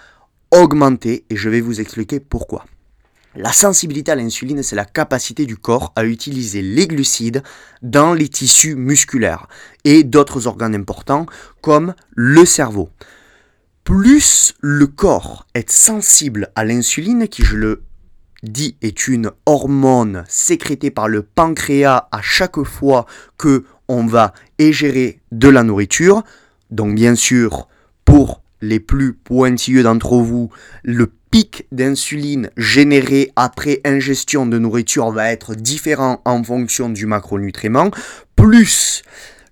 augmenter 0.50 1.24
et 1.30 1.36
je 1.36 1.48
vais 1.48 1.60
vous 1.60 1.80
expliquer 1.80 2.20
pourquoi. 2.20 2.64
La 3.36 3.52
sensibilité 3.52 4.12
à 4.12 4.14
l'insuline, 4.14 4.62
c'est 4.62 4.76
la 4.76 4.84
capacité 4.84 5.44
du 5.44 5.56
corps 5.56 5.92
à 5.96 6.04
utiliser 6.04 6.62
les 6.62 6.86
glucides 6.86 7.42
dans 7.82 8.14
les 8.14 8.28
tissus 8.28 8.76
musculaires 8.76 9.48
et 9.84 10.04
d'autres 10.04 10.46
organes 10.46 10.76
importants 10.76 11.26
comme 11.60 11.94
le 12.14 12.44
cerveau. 12.44 12.90
Plus 13.84 14.54
le 14.62 14.86
corps 14.86 15.46
est 15.52 15.70
sensible 15.70 16.50
à 16.54 16.64
l'insuline, 16.64 17.28
qui 17.28 17.44
je 17.44 17.56
le 17.56 17.82
dis 18.42 18.78
est 18.80 19.08
une 19.08 19.30
hormone 19.44 20.24
sécrétée 20.26 20.90
par 20.90 21.06
le 21.06 21.20
pancréas 21.22 22.08
à 22.10 22.22
chaque 22.22 22.62
fois 22.62 23.04
que 23.36 23.64
on 23.88 24.06
va 24.06 24.32
égérer 24.58 25.20
de 25.32 25.48
la 25.50 25.62
nourriture. 25.64 26.24
Donc 26.70 26.94
bien 26.94 27.14
sûr, 27.14 27.68
pour 28.06 28.40
les 28.62 28.80
plus 28.80 29.12
pointilleux 29.12 29.82
d'entre 29.82 30.16
vous, 30.16 30.48
le 30.82 31.12
pic 31.30 31.66
d'insuline 31.70 32.48
généré 32.56 33.32
après 33.36 33.82
ingestion 33.84 34.46
de 34.46 34.58
nourriture 34.58 35.10
va 35.10 35.30
être 35.30 35.54
différent 35.54 36.22
en 36.24 36.42
fonction 36.42 36.88
du 36.88 37.04
macronutriment. 37.04 37.90
Plus 38.34 39.02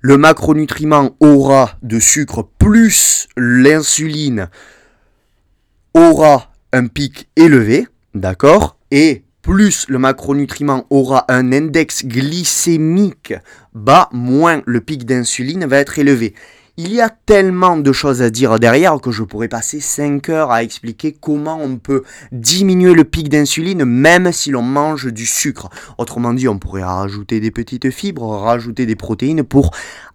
le 0.03 0.19
macronutriment 0.19 1.17
aura 1.21 1.79
de 1.83 2.01
sucre, 2.01 2.49
plus 2.59 3.29
l'insuline 3.37 4.49
aura 5.95 6.53
un 6.73 6.89
pic 6.89 7.29
élevé, 7.37 7.87
d'accord 8.15 8.79
Et 8.91 9.23
plus 9.43 9.87
le 9.89 9.99
macronutriment 9.99 10.87
aura 10.91 11.25
un 11.29 11.53
index 11.53 12.05
glycémique 12.05 13.35
bas, 13.75 14.09
moins 14.13 14.63
le 14.67 14.81
pic 14.81 15.07
d'insuline 15.07 15.67
va 15.67 15.79
être 15.79 15.99
élevé. 15.99 16.35
Il 16.79 16.95
y 16.95 17.03
a 17.03 17.11
tellement 17.11 17.77
de 17.77 17.93
choses 17.93 18.23
à 18.23 18.31
dire 18.31 18.59
derrière 18.59 18.99
que 18.99 19.11
je 19.11 19.23
pourrais 19.25 19.49
passer 19.49 19.79
5 19.79 20.31
heures 20.31 20.51
à 20.51 20.63
expliquer 20.63 21.13
comment 21.13 21.61
on 21.61 21.77
peut 21.77 22.03
diminuer 22.33 22.95
le 22.95 23.05
pic 23.05 23.29
d'insuline 23.29 23.85
même 23.85 24.33
si 24.33 24.51
l'on 24.51 24.63
mange 24.63 25.13
du 25.13 25.27
sucre. 25.27 25.69
Autrement 25.99 26.33
dit, 26.33 26.49
on 26.49 26.59
pourrait 26.59 26.83
rajouter 26.83 27.41
des 27.41 27.51
petites 27.51 27.91
fibres, 27.91 28.39
rajouter 28.39 28.87
des 28.87 28.97
protéines 28.97 29.45
pour 29.45 29.73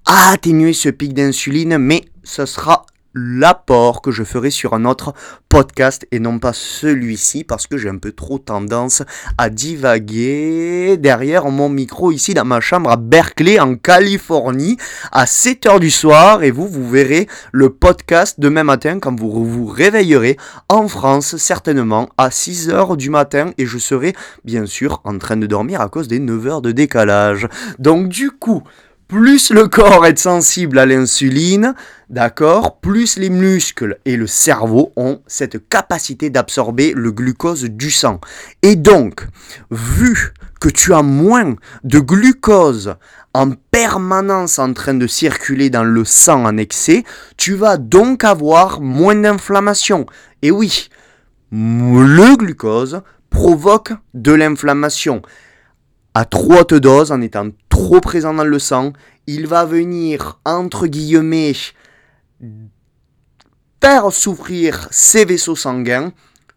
atténuer 0.08 0.74
ce 0.74 0.90
pic 0.90 1.14
d'insuline, 1.14 1.78
mais 1.78 2.06
ce 2.24 2.48
sera 2.48 2.88
l'apport 3.18 4.02
que 4.02 4.12
je 4.12 4.24
ferai 4.24 4.52
sur 4.52 4.74
un 4.74 4.86
autre 4.86 5.14
podcast 5.50 6.08
et 6.12 6.20
non 6.20 6.40
pas 6.40 6.54
celui-ci 6.54 7.44
parce 7.44 7.68
que 7.68 7.78
j'ai 7.78 7.90
un 7.90 7.98
peu 7.98 8.12
trop 8.12 8.38
tendance 8.38 9.04
à 9.38 9.50
divaguer 9.50 10.98
derrière 10.98 11.46
mon 11.50 11.70
micro 11.70 12.12
ici 12.12 12.34
dans 12.34 12.46
ma 12.46 12.60
chambre 12.60 12.92
à 12.92 12.98
Berkeley 12.98 13.60
en 13.60 13.76
Californie 13.76 14.78
à 15.12 15.26
7h 15.26 15.80
du 15.80 15.90
soir 15.90 16.44
et 16.44 16.52
vous 16.52 16.68
vous 16.68 16.88
verrez 16.88 17.28
le 17.52 17.70
podcast 17.72 18.36
demain 18.40 18.64
matin 18.64 19.00
quand 19.00 19.18
vous 19.20 19.46
vous 19.46 19.66
réveillerez 19.66 20.38
en 20.70 20.88
France 20.88 21.38
certainement 21.38 22.10
à 22.18 22.30
6h 22.30 22.98
du 22.98 23.10
matin 23.10 23.52
et 23.58 23.66
je 23.66 23.78
serai 23.78 24.14
bien 24.44 24.66
sûr 24.66 25.02
en 25.04 25.18
train 25.18 25.38
de 25.38 25.48
dormir 25.48 25.82
à 25.82 25.90
cause 25.90 26.08
des 26.08 26.20
9 26.20 26.48
heures 26.48 26.62
de 26.62 26.72
décalage. 26.72 27.48
Donc 27.80 28.10
du 28.10 28.32
coup, 28.32 28.64
plus 29.08 29.52
le 29.52 29.68
corps 29.68 30.06
est 30.06 30.20
sensible 30.20 30.80
à 30.80 30.86
l'insuline, 30.86 31.74
d'accord, 32.10 32.80
plus 32.80 33.18
les 33.18 33.30
muscles 33.30 34.00
et 34.06 34.18
le 34.18 34.28
cerveau 34.28 34.92
ont 34.98 35.22
cette 35.28 35.70
capacité 35.70 36.30
d'absorber 36.30 36.94
le 36.94 37.12
glucose 37.12 37.64
du 37.64 37.90
sang. 37.90 38.20
Et 38.64 38.76
donc, 38.76 39.26
vu 39.72 40.34
que 40.60 40.68
tu 40.68 40.94
as 40.94 41.04
moins 41.04 41.56
de 41.84 42.00
glucose 42.00 42.96
en 43.34 43.52
permanence 43.72 44.60
en 44.60 44.74
train 44.74 44.96
de 44.96 45.08
circuler 45.08 45.70
dans 45.70 45.84
le 45.84 46.04
sang 46.04 46.46
en 46.46 46.58
excès, 46.58 47.04
tu 47.38 47.54
vas 47.54 47.78
donc 47.78 48.26
avoir 48.26 48.82
moins 48.82 49.16
d'inflammation. 49.16 50.06
Et 50.42 50.52
oui, 50.52 50.90
le 51.52 52.36
glucose 52.36 53.02
provoque 53.30 53.94
de 54.14 54.34
l'inflammation 54.34 55.22
à 56.18 56.26
trop 56.26 56.56
haute 56.56 57.12
en 57.12 57.22
étant 57.22 57.50
trop 57.78 58.02
présent 58.02 58.34
dans 58.34 58.44
le 58.44 58.58
sang, 58.58 58.92
il 59.28 59.46
va 59.46 59.64
venir, 59.64 60.40
entre 60.46 60.88
guillemets, 60.88 61.54
faire 63.84 64.12
souffrir 64.12 64.88
ces 64.90 65.26
vaisseaux 65.26 65.56
sanguins 65.56 66.12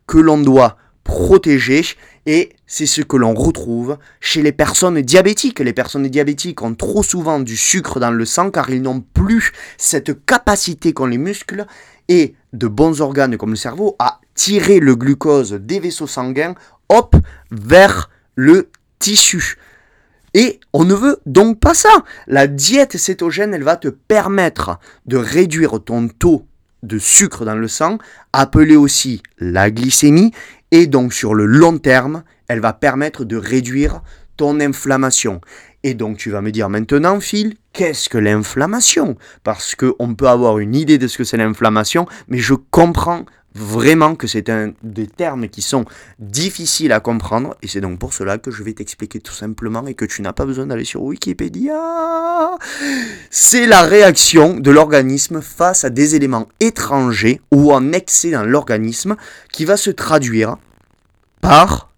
que 0.06 0.16
l'on 0.16 0.38
doit 0.38 0.78
protéger 1.04 1.84
et 2.24 2.50
c'est 2.66 2.86
ce 2.86 3.02
que 3.02 3.18
l'on 3.18 3.34
retrouve 3.34 3.98
chez 4.20 4.40
les 4.40 4.52
personnes 4.52 5.02
diabétiques. 5.02 5.60
Les 5.60 5.74
personnes 5.74 6.08
diabétiques 6.08 6.62
ont 6.62 6.74
trop 6.74 7.02
souvent 7.02 7.38
du 7.38 7.56
sucre 7.56 8.00
dans 8.00 8.10
le 8.10 8.24
sang 8.24 8.50
car 8.50 8.70
ils 8.70 8.80
n'ont 8.80 9.02
plus 9.02 9.52
cette 9.76 10.24
capacité 10.24 10.94
qu'ont 10.94 11.06
les 11.06 11.18
muscles 11.18 11.66
et 12.08 12.34
de 12.54 12.66
bons 12.66 13.02
organes 13.02 13.36
comme 13.36 13.50
le 13.50 13.56
cerveau 13.56 13.94
à 13.98 14.20
tirer 14.34 14.80
le 14.80 14.96
glucose 14.96 15.52
des 15.52 15.80
vaisseaux 15.80 16.06
sanguins, 16.06 16.54
hop, 16.88 17.14
vers 17.50 18.08
le 18.36 18.70
tissu. 18.98 19.58
Et 20.34 20.60
on 20.72 20.84
ne 20.84 20.94
veut 20.94 21.18
donc 21.26 21.58
pas 21.58 21.75
ça. 21.75 22.04
La 22.26 22.46
diète 22.46 22.96
cétogène, 22.96 23.54
elle 23.54 23.64
va 23.64 23.76
te 23.76 23.88
permettre 23.88 24.78
de 25.06 25.16
réduire 25.16 25.82
ton 25.82 26.08
taux 26.08 26.46
de 26.82 26.99
sucre 26.99 27.44
dans 27.44 27.56
le 27.56 27.68
sang, 27.68 27.99
appelé 28.32 28.76
aussi 28.76 29.22
la 29.38 29.70
glycémie, 29.70 30.32
et 30.70 30.87
donc 30.87 31.12
sur 31.12 31.34
le 31.34 31.44
long 31.44 31.78
terme, 31.78 32.22
elle 32.49 32.60
va 32.60 32.72
permettre 32.72 33.25
de 33.25 33.37
réduire 33.37 34.02
ton 34.37 34.60
inflammation. 34.60 35.40
Et 35.82 35.94
donc 35.94 36.16
tu 36.16 36.30
vas 36.30 36.40
me 36.40 36.50
dire 36.50 36.68
maintenant, 36.68 37.20
Phil, 37.20 37.56
qu'est-ce 37.72 38.08
que 38.08 38.18
l'inflammation? 38.18 39.16
Parce 39.44 39.75
qu'on 39.75 40.14
peut 40.14 40.28
avoir 40.28 40.58
une 40.58 40.75
idée 40.75 40.99
de 40.99 41.06
ce 41.06 41.18
que 41.18 41.25
c'est 41.25 41.37
l'inflammation, 41.37 42.06
mais 42.28 42.38
je 42.38 42.54
comprends 42.54 43.25
vraiment 43.54 44.14
que 44.14 44.26
c'est 44.26 44.49
un 44.49 44.73
des 44.83 45.07
termes 45.07 45.49
qui 45.49 45.62
sont 45.62 45.85
difficiles 46.19 46.92
à 46.92 47.00
comprendre 47.00 47.57
et 47.62 47.69
c'est 47.69 47.80
donc 47.80 47.99
pour 47.99 48.14
cela 48.14 48.38
que 48.38 48.50
je 48.50 48.62
vais 48.62 48.73
t'expliquer 48.73 49.21
tout 49.21 49.33
simplement 49.33 49.87
et 49.87 49.95
que 49.95 50.04
tu 50.04 50.23
n'as 50.23 50.33
pas 50.33 50.47
besoin 50.47 50.66
d'aller 50.66 50.85
sur 50.85 51.02
Wikipédia. 51.02 52.59
C'est 53.30 53.66
la 53.66 53.83
réaction 53.83 54.59
de 54.59 54.71
l'organisme 54.71 55.40
face 55.40 55.85
à 55.85 55.90
des 55.90 56.14
éléments 56.14 56.49
étrangers 56.61 57.40
ou 57.50 57.73
en 57.73 57.92
excès 57.92 58.30
dans 58.30 58.45
l'organisme 58.45 59.16
qui 59.52 59.64
va 59.64 59.76
se 59.76 59.90
traduire 59.90 60.57
par 61.40 61.90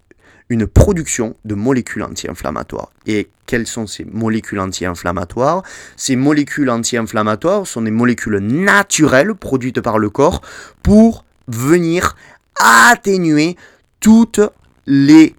une 0.49 0.67
production 0.67 1.35
de 1.45 1.55
molécules 1.55 2.03
anti-inflammatoires. 2.03 2.91
Et 3.07 3.29
quelles 3.47 3.67
sont 3.67 3.87
ces 3.87 4.05
molécules 4.05 4.61
anti-inflammatoires? 4.61 5.63
Ces 5.97 6.15
molécules 6.15 6.69
anti-inflammatoires 6.69 7.67
sont 7.67 7.83
des 7.83 7.91
molécules 7.91 8.39
naturelles 8.39 9.35
produites 9.35 9.81
par 9.81 9.99
le 9.99 10.11
corps 10.11 10.43
pour 10.83 11.25
venir 11.49 12.17
atténuer 12.61 13.57
toutes 14.01 14.41
les 14.87 15.35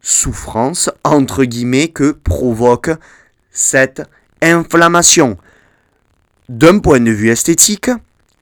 souffrances, 0.00 0.90
entre 1.04 1.44
guillemets, 1.44 1.88
que 1.88 2.12
provoque 2.12 2.90
cette 3.50 4.02
inflammation. 4.42 5.36
D'un 6.48 6.78
point 6.78 7.00
de 7.00 7.10
vue 7.10 7.30
esthétique, 7.30 7.90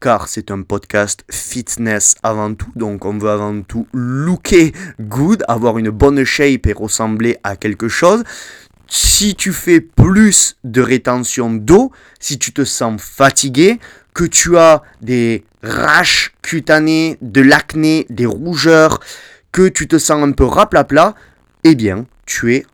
car 0.00 0.28
c'est 0.28 0.50
un 0.50 0.60
podcast 0.60 1.24
fitness 1.30 2.16
avant 2.22 2.54
tout, 2.54 2.70
donc 2.76 3.06
on 3.06 3.16
veut 3.16 3.30
avant 3.30 3.62
tout 3.62 3.86
looker 3.94 4.74
good, 5.00 5.42
avoir 5.48 5.78
une 5.78 5.88
bonne 5.88 6.22
shape 6.24 6.66
et 6.66 6.74
ressembler 6.74 7.38
à 7.42 7.56
quelque 7.56 7.88
chose. 7.88 8.22
Si 8.86 9.34
tu 9.34 9.52
fais 9.52 9.80
plus 9.80 10.56
de 10.62 10.82
rétention 10.82 11.50
d'eau, 11.54 11.90
si 12.20 12.38
tu 12.38 12.52
te 12.52 12.64
sens 12.64 13.00
fatigué, 13.00 13.80
que 14.12 14.24
tu 14.24 14.58
as 14.58 14.82
des 15.00 15.44
raches 15.64 16.34
cutanées, 16.42 17.18
de 17.20 17.40
l'acné, 17.40 18.06
des 18.10 18.26
rougeurs, 18.26 19.00
que 19.52 19.68
tu 19.68 19.88
te 19.88 19.98
sens 19.98 20.22
un 20.22 20.32
peu 20.32 20.44
raplapla, 20.44 21.14
eh 21.64 21.74
bien, 21.74 22.06
tu 22.26 22.54
es 22.54 22.66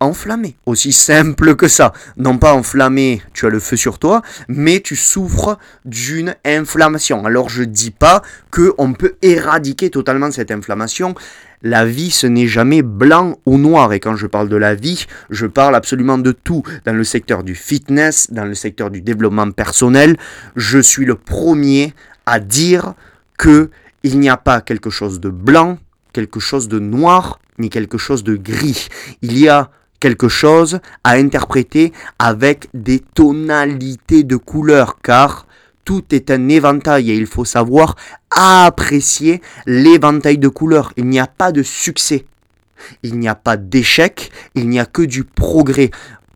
enflammé. 0.00 0.56
Aussi 0.66 0.92
simple 0.92 1.56
que 1.56 1.68
ça. 1.68 1.92
Non 2.16 2.38
pas 2.38 2.52
enflammé, 2.52 3.22
tu 3.32 3.46
as 3.46 3.48
le 3.48 3.60
feu 3.60 3.76
sur 3.76 3.98
toi, 3.98 4.22
mais 4.48 4.80
tu 4.80 4.96
souffres 4.96 5.58
d'une 5.84 6.34
inflammation. 6.44 7.24
Alors 7.24 7.48
je 7.48 7.62
dis 7.62 7.90
pas 7.90 8.22
que 8.50 8.74
on 8.78 8.92
peut 8.92 9.16
éradiquer 9.22 9.90
totalement 9.90 10.30
cette 10.30 10.50
inflammation. 10.50 11.14
La 11.62 11.86
vie, 11.86 12.10
ce 12.10 12.26
n'est 12.26 12.46
jamais 12.46 12.82
blanc 12.82 13.38
ou 13.46 13.56
noir. 13.56 13.92
Et 13.94 14.00
quand 14.00 14.16
je 14.16 14.26
parle 14.26 14.48
de 14.48 14.56
la 14.56 14.74
vie, 14.74 15.06
je 15.30 15.46
parle 15.46 15.74
absolument 15.74 16.18
de 16.18 16.32
tout. 16.32 16.62
Dans 16.84 16.92
le 16.92 17.04
secteur 17.04 17.42
du 17.42 17.54
fitness, 17.54 18.30
dans 18.30 18.44
le 18.44 18.54
secteur 18.54 18.90
du 18.90 19.00
développement 19.00 19.50
personnel, 19.50 20.16
je 20.54 20.78
suis 20.78 21.06
le 21.06 21.14
premier 21.14 21.94
à 22.26 22.40
dire 22.40 22.94
que 23.38 23.70
il 24.02 24.18
n'y 24.20 24.28
a 24.28 24.36
pas 24.36 24.60
quelque 24.60 24.90
chose 24.90 25.20
de 25.20 25.30
blanc, 25.30 25.78
quelque 26.12 26.40
chose 26.40 26.68
de 26.68 26.78
noir, 26.78 27.40
ni 27.58 27.70
quelque 27.70 27.98
chose 27.98 28.22
de 28.22 28.36
gris. 28.36 28.88
Il 29.22 29.38
y 29.38 29.48
a 29.48 29.70
quelque 30.00 30.28
chose 30.28 30.80
à 31.04 31.12
interpréter 31.12 31.92
avec 32.18 32.68
des 32.74 33.00
tonalités 33.00 34.22
de 34.22 34.36
couleurs, 34.36 35.00
car 35.02 35.46
tout 35.84 36.04
est 36.10 36.30
un 36.30 36.48
éventail 36.48 37.10
et 37.10 37.14
il 37.14 37.26
faut 37.26 37.44
savoir 37.44 37.96
apprécier 38.30 39.40
l'éventail 39.66 40.38
de 40.38 40.48
couleurs. 40.48 40.92
Il 40.96 41.06
n'y 41.06 41.20
a 41.20 41.26
pas 41.26 41.52
de 41.52 41.62
succès, 41.62 42.26
il 43.02 43.18
n'y 43.18 43.28
a 43.28 43.34
pas 43.34 43.56
d'échec, 43.56 44.30
il 44.54 44.68
n'y 44.68 44.80
a 44.80 44.86
que 44.86 45.02
du 45.02 45.24
progrès. 45.24 45.90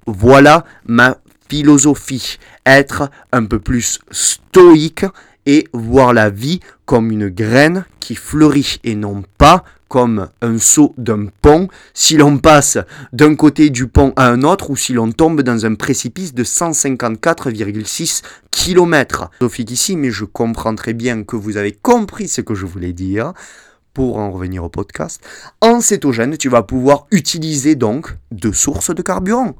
Voilà 0.06 0.64
ma 0.86 1.18
philosophie, 1.48 2.38
être 2.64 3.10
un 3.32 3.44
peu 3.44 3.58
plus 3.58 3.98
stoïque 4.10 5.04
et 5.46 5.66
voir 5.72 6.12
la 6.12 6.30
vie 6.30 6.60
comme 6.84 7.10
une 7.10 7.28
graine 7.28 7.84
qui 8.00 8.14
fleurit 8.14 8.78
et 8.84 8.94
non 8.94 9.22
pas 9.38 9.64
comme 9.90 10.28
un 10.40 10.58
saut 10.58 10.94
d'un 10.98 11.26
pont 11.42 11.68
si 11.94 12.16
l'on 12.16 12.38
passe 12.38 12.78
d'un 13.12 13.34
côté 13.34 13.70
du 13.70 13.88
pont 13.88 14.12
à 14.14 14.28
un 14.28 14.42
autre 14.42 14.70
ou 14.70 14.76
si 14.76 14.92
l'on 14.92 15.10
tombe 15.10 15.42
dans 15.42 15.66
un 15.66 15.74
précipice 15.74 16.32
de 16.32 16.44
154,6 16.44 18.22
km. 18.52 19.30
Ici, 19.58 19.96
mais 19.96 20.10
je 20.10 20.24
comprends 20.24 20.76
très 20.76 20.94
bien 20.94 21.24
que 21.24 21.36
vous 21.36 21.56
avez 21.56 21.72
compris 21.72 22.28
ce 22.28 22.40
que 22.40 22.54
je 22.54 22.66
voulais 22.66 22.92
dire. 22.92 23.32
Pour 23.92 24.18
en 24.18 24.30
revenir 24.30 24.62
au 24.62 24.68
podcast, 24.68 25.20
en 25.60 25.80
cétogène, 25.80 26.36
tu 26.36 26.48
vas 26.48 26.62
pouvoir 26.62 27.06
utiliser 27.10 27.74
donc 27.74 28.16
deux 28.30 28.52
sources 28.52 28.94
de 28.94 29.02
carburant. 29.02 29.56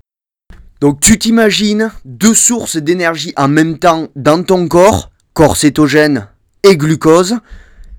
Donc 0.81 1.01
tu 1.01 1.19
t'imagines 1.19 1.90
deux 2.05 2.35
sources 2.35 2.77
d'énergie 2.77 3.33
en 3.37 3.49
même 3.49 3.79
temps 3.79 4.09
dans 4.14 4.45
ton 4.45 4.69
corps, 4.69 5.11
corps 5.35 5.57
cétogène 5.57 6.29
et 6.62 6.77
glucose. 6.77 7.38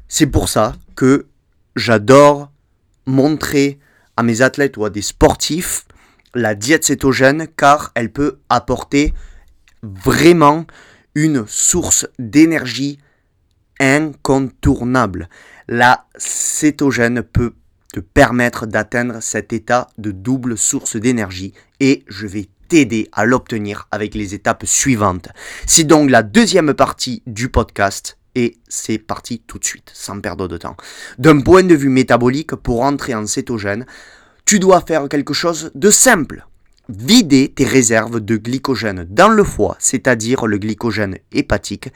C'est 0.07 0.27
pour 0.27 0.49
ça 0.49 0.75
que 0.95 1.27
j'adore 1.75 2.51
montrer 3.05 3.79
à 4.17 4.23
mes 4.23 4.41
athlètes 4.41 4.77
ou 4.77 4.85
à 4.85 4.89
des 4.89 5.01
sportifs 5.01 5.85
la 6.33 6.55
diète 6.55 6.85
cétogène 6.85 7.47
car 7.55 7.91
elle 7.95 8.11
peut 8.11 8.39
apporter 8.49 9.13
vraiment 9.83 10.65
une 11.15 11.45
source 11.47 12.07
d'énergie 12.19 12.99
incontournable. 13.79 15.27
La 15.67 16.05
cétogène 16.15 17.23
peut 17.23 17.53
te 17.93 17.99
permettre 17.99 18.65
d'atteindre 18.65 19.21
cet 19.21 19.51
état 19.51 19.89
de 19.97 20.11
double 20.11 20.57
source 20.57 20.95
d'énergie 20.95 21.53
et 21.79 22.05
je 22.07 22.27
vais 22.27 22.47
t'aider 22.71 23.09
à 23.11 23.25
l'obtenir 23.25 23.89
avec 23.91 24.15
les 24.15 24.33
étapes 24.33 24.65
suivantes. 24.65 25.27
C'est 25.67 25.83
donc 25.83 26.09
la 26.09 26.23
deuxième 26.23 26.73
partie 26.73 27.21
du 27.27 27.49
podcast 27.49 28.17
et 28.33 28.59
c'est 28.69 28.97
parti 28.97 29.43
tout 29.45 29.59
de 29.59 29.65
suite, 29.65 29.91
sans 29.93 30.21
perdre 30.21 30.47
de 30.47 30.55
temps. 30.55 30.77
D'un 31.17 31.41
point 31.41 31.63
de 31.63 31.75
vue 31.75 31.89
métabolique, 31.89 32.55
pour 32.55 32.83
entrer 32.83 33.13
en 33.13 33.27
cétogène, 33.27 33.85
tu 34.45 34.57
dois 34.57 34.79
faire 34.79 35.09
quelque 35.09 35.33
chose 35.33 35.71
de 35.75 35.91
simple. 35.91 36.47
Vider 36.87 37.51
tes 37.53 37.65
réserves 37.65 38.21
de 38.21 38.37
glycogène 38.37 39.05
dans 39.09 39.27
le 39.27 39.43
foie, 39.43 39.75
c'est-à-dire 39.77 40.47
le 40.47 40.57
glycogène 40.57 41.17
hépatique, 41.33 41.89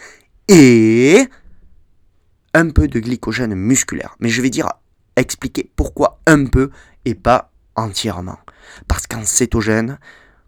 et 0.50 1.26
un 2.54 2.70
peu 2.70 2.90
de 2.90 3.00
glycogène 3.00 3.56
musculaire. 3.56 4.18
Mais 4.20 4.28
je 4.28 4.42
vais 4.42 4.50
dire, 4.50 4.68
expliquer 5.16 5.72
pourquoi 5.78 6.20
un 6.28 6.48
peu 6.48 6.70
et 7.06 7.16
pas 7.16 7.54
entièrement. 7.76 8.40
Parce 8.90 9.08
qu'en 9.08 9.24
cétogène, 9.24 10.00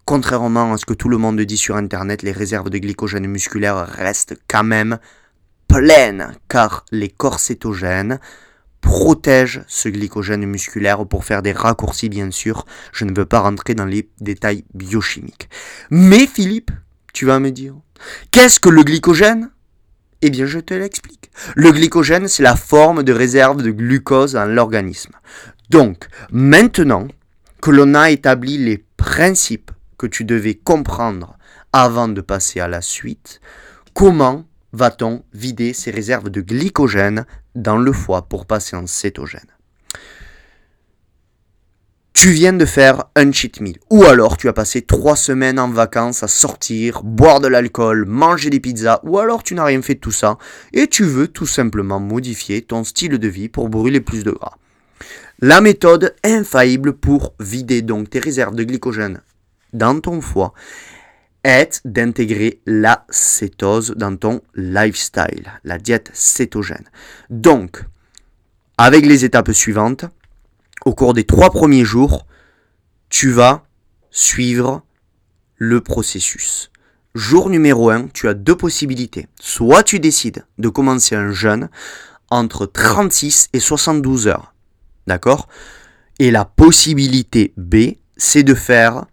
contrairement 0.08 0.72
à 0.72 0.78
ce 0.78 0.86
que 0.86 0.93
tout 0.93 1.10
le 1.10 1.17
monde 1.17 1.39
dit 1.41 1.58
sur 1.58 1.76
Internet, 1.76 2.24
les 2.24 2.32
réserves 2.32 2.70
de 2.70 2.78
glycogène 2.78 3.28
musculaire 3.28 3.86
restent 3.86 4.39
quand 4.48 4.63
même 4.63 5.00
pleine 5.67 6.32
car 6.48 6.86
les 6.93 7.10
corps 7.10 7.41
cétogènes 7.41 8.17
protègent 8.80 9.65
ce 9.67 9.89
glycogène 9.89 10.46
musculaire 10.46 11.06
pour 11.06 11.26
faire 11.26 11.41
des 11.41 11.52
raccourcis 11.52 12.08
bien 12.08 12.32
sûr. 12.32 12.65
Je 12.93 13.04
ne 13.04 13.13
veux 13.13 13.26
pas 13.26 13.41
rentrer 13.41 13.76
dans 13.76 13.86
les 13.86 14.10
détails 14.22 14.63
biochimiques. 14.74 15.50
Mais 15.91 16.26
Philippe, 16.26 16.72
tu 17.13 17.26
vas 17.26 17.39
me 17.39 17.52
dire, 17.52 17.76
qu'est-ce 18.32 18.62
que 18.62 18.70
le 18.70 18.84
glycogène? 18.84 19.52
Eh 20.22 20.30
bien 20.30 20.46
je 20.46 20.60
te 20.60 20.74
l'explique. 20.74 21.30
Le 21.56 21.74
glycogène, 21.74 22.30
c'est 22.30 22.43
la 22.43 22.56
forme 22.56 23.04
de 23.04 23.12
réserve 23.12 23.62
de 23.62 23.72
glucose 23.72 24.34
dans 24.34 24.46
l'organisme. 24.46 25.12
Donc, 25.70 26.08
maintenant 26.32 27.10
que 27.62 27.72
l'on 27.72 27.93
a 27.93 28.10
établi 28.10 28.58
les 28.58 28.86
principes 28.96 29.72
que 29.97 30.07
tu 30.07 30.23
devais 30.23 30.55
comprendre 30.55 31.38
avant 31.73 32.07
de 32.07 32.21
passer 32.21 32.60
à 32.60 32.67
la 32.67 32.81
suite, 32.81 33.41
comment 33.93 34.45
va-t-on 34.73 35.23
vider 35.33 35.73
ses 35.73 35.91
réserves 35.91 36.29
de 36.29 36.41
glycogène 36.41 37.25
dans 37.55 37.77
le 37.77 37.91
foie 37.91 38.23
pour 38.23 38.45
passer 38.45 38.75
en 38.75 38.88
cétogène? 38.88 39.51
Tu 42.19 42.31
viens 42.31 42.53
de 42.53 42.65
faire 42.65 43.05
un 43.15 43.31
cheat 43.31 43.62
meal. 43.62 43.77
Ou 43.91 44.03
alors 44.03 44.38
tu 44.38 44.47
as 44.49 44.53
passé 44.53 44.81
trois 44.81 45.15
semaines 45.15 45.60
en 45.60 45.69
vacances 45.69 46.23
à 46.23 46.27
sortir, 46.27 47.03
boire 47.03 47.39
de 47.39 47.47
l'alcool, 47.47 48.05
manger 48.05 48.49
des 48.49 48.60
pizzas, 48.60 49.01
ou 49.03 49.19
alors 49.19 49.43
tu 49.43 49.53
n'as 49.53 49.65
rien 49.65 49.83
fait 49.83 49.93
de 49.93 49.99
tout 49.99 50.12
ça 50.12 50.39
et 50.73 50.88
tu 50.88 51.03
veux 51.03 51.27
tout 51.27 51.45
simplement 51.45 51.99
modifier 51.99 52.63
ton 52.63 52.83
style 52.83 53.19
de 53.19 53.27
vie 53.27 53.49
pour 53.49 53.69
brûler 53.69 54.01
plus 54.01 54.23
de 54.23 54.31
gras. 54.31 54.57
La 55.41 55.62
méthode 55.62 56.15
infaillible 56.23 56.93
pour 56.93 57.36
vider 57.39 57.83
donc 57.83 58.10
tes 58.10 58.19
réserves 58.19 58.55
de 58.55 58.63
glycogène 58.63 59.21
dans 59.73 59.99
ton 59.99 60.21
foie 60.21 60.53
est 61.43 61.82
d'intégrer 61.86 62.62
la 62.65 63.06
cétose 63.10 63.91
dans 63.95 64.15
ton 64.17 64.41
lifestyle, 64.56 65.51
la 65.63 65.77
diète 65.77 66.10
cétogène. 66.13 66.86
Donc, 67.30 67.84
avec 68.77 69.06
les 69.06 69.23
étapes 69.23 69.51
suivantes, 69.51 70.06
au 70.86 70.93
cours 70.93 71.13
des 71.13 71.23
trois 71.23 71.49
premiers 71.49 71.86
jours, 71.86 72.27
tu 73.10 73.32
vas 73.32 73.65
suivre 74.12 74.84
le 75.56 75.82
processus. 75.82 76.71
Jour 77.15 77.49
numéro 77.49 77.89
1, 77.89 78.10
tu 78.10 78.27
as 78.27 78.34
deux 78.34 78.56
possibilités. 78.56 79.27
Soit 79.39 79.84
tu 79.84 79.99
décides 79.99 80.45
de 80.60 80.69
commencer 80.69 81.15
un 81.15 81.32
jeûne 81.32 81.69
entre 82.30 82.65
36 82.65 83.49
et 83.53 83.60
72 83.60 84.27
heures. 84.27 84.53
D'accord? 85.08 85.47
Et 86.19 86.30
la 86.30 86.45
possibilité 86.45 87.53
B, 87.58 87.93
c'est 88.17 88.43
de 88.43 88.53
faire 88.53 89.06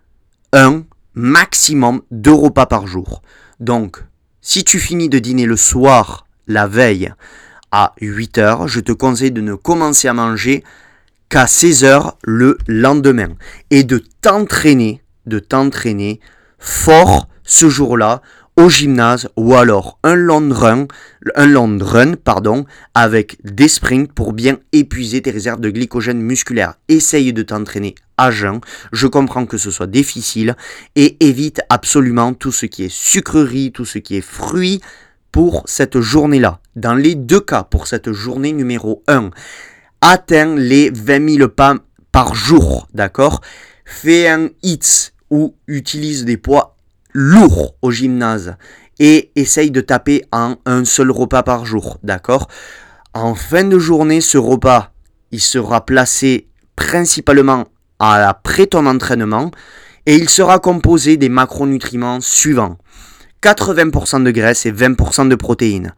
un 0.54 0.84
maximum 1.14 2.02
deux 2.10 2.32
repas 2.32 2.66
par 2.66 2.86
jour. 2.86 3.22
Donc, 3.60 4.02
si 4.40 4.64
tu 4.64 4.78
finis 4.78 5.08
de 5.08 5.18
dîner 5.18 5.46
le 5.46 5.56
soir, 5.56 6.26
la 6.46 6.66
veille, 6.66 7.12
à 7.72 7.92
8 8.00 8.38
heures, 8.38 8.68
je 8.68 8.80
te 8.80 8.92
conseille 8.92 9.32
de 9.32 9.40
ne 9.40 9.54
commencer 9.54 10.06
à 10.06 10.12
manger 10.12 10.62
qu'à 11.28 11.48
16 11.48 11.84
heures 11.84 12.18
le 12.22 12.56
lendemain. 12.68 13.30
Et 13.70 13.82
de 13.82 14.02
t'entraîner, 14.20 15.02
de 15.26 15.40
t'entraîner 15.40 16.20
fort 16.58 17.28
ce 17.42 17.68
jour-là 17.68 18.22
au 18.56 18.68
gymnase 18.68 19.28
ou 19.36 19.54
alors 19.54 19.98
un 20.02 20.14
long 20.14 20.48
run, 20.52 20.86
un 21.34 21.46
long 21.46 21.78
run 21.80 22.14
avec 22.94 23.38
des 23.44 23.68
sprints 23.68 24.12
pour 24.12 24.32
bien 24.32 24.58
épuiser 24.72 25.22
tes 25.22 25.30
réserves 25.30 25.60
de 25.60 25.70
glycogène 25.70 26.20
musculaire. 26.20 26.74
Essaye 26.88 27.32
de 27.32 27.42
t'entraîner 27.42 27.94
à 28.16 28.30
jeun. 28.30 28.60
Je 28.92 29.06
comprends 29.06 29.46
que 29.46 29.58
ce 29.58 29.70
soit 29.70 29.86
difficile 29.86 30.56
et 30.94 31.16
évite 31.24 31.62
absolument 31.68 32.34
tout 32.34 32.52
ce 32.52 32.66
qui 32.66 32.84
est 32.84 32.92
sucrerie, 32.92 33.72
tout 33.72 33.84
ce 33.84 33.98
qui 33.98 34.16
est 34.16 34.20
fruits 34.20 34.80
pour 35.32 35.64
cette 35.66 36.00
journée-là. 36.00 36.60
Dans 36.76 36.94
les 36.94 37.16
deux 37.16 37.40
cas, 37.40 37.64
pour 37.64 37.88
cette 37.88 38.12
journée 38.12 38.52
numéro 38.52 39.02
1, 39.08 39.30
atteins 40.00 40.54
les 40.54 40.90
20 40.90 41.36
000 41.38 41.48
pas 41.48 41.74
par 42.12 42.34
jour, 42.36 42.86
d'accord? 42.94 43.40
Fais 43.84 44.28
un 44.28 44.48
hits 44.62 45.10
ou 45.30 45.56
utilise 45.66 46.24
des 46.24 46.36
poids 46.36 46.73
lourd 47.14 47.76
au 47.80 47.90
gymnase 47.90 48.56
et 48.98 49.30
essaye 49.36 49.70
de 49.70 49.80
taper 49.80 50.24
en 50.32 50.56
un 50.66 50.84
seul 50.84 51.10
repas 51.10 51.42
par 51.42 51.64
jour, 51.64 51.98
d'accord? 52.02 52.48
En 53.14 53.34
fin 53.34 53.64
de 53.64 53.78
journée, 53.78 54.20
ce 54.20 54.36
repas, 54.38 54.92
il 55.30 55.40
sera 55.40 55.86
placé 55.86 56.48
principalement 56.76 57.64
après 57.98 58.66
ton 58.66 58.86
entraînement 58.86 59.50
et 60.06 60.16
il 60.16 60.28
sera 60.28 60.58
composé 60.58 61.16
des 61.16 61.28
macronutriments 61.28 62.20
suivants 62.20 62.76
80% 63.42 64.22
de 64.22 64.30
graisse 64.30 64.66
et 64.66 64.72
20% 64.72 65.28
de 65.28 65.34
protéines. 65.34 65.94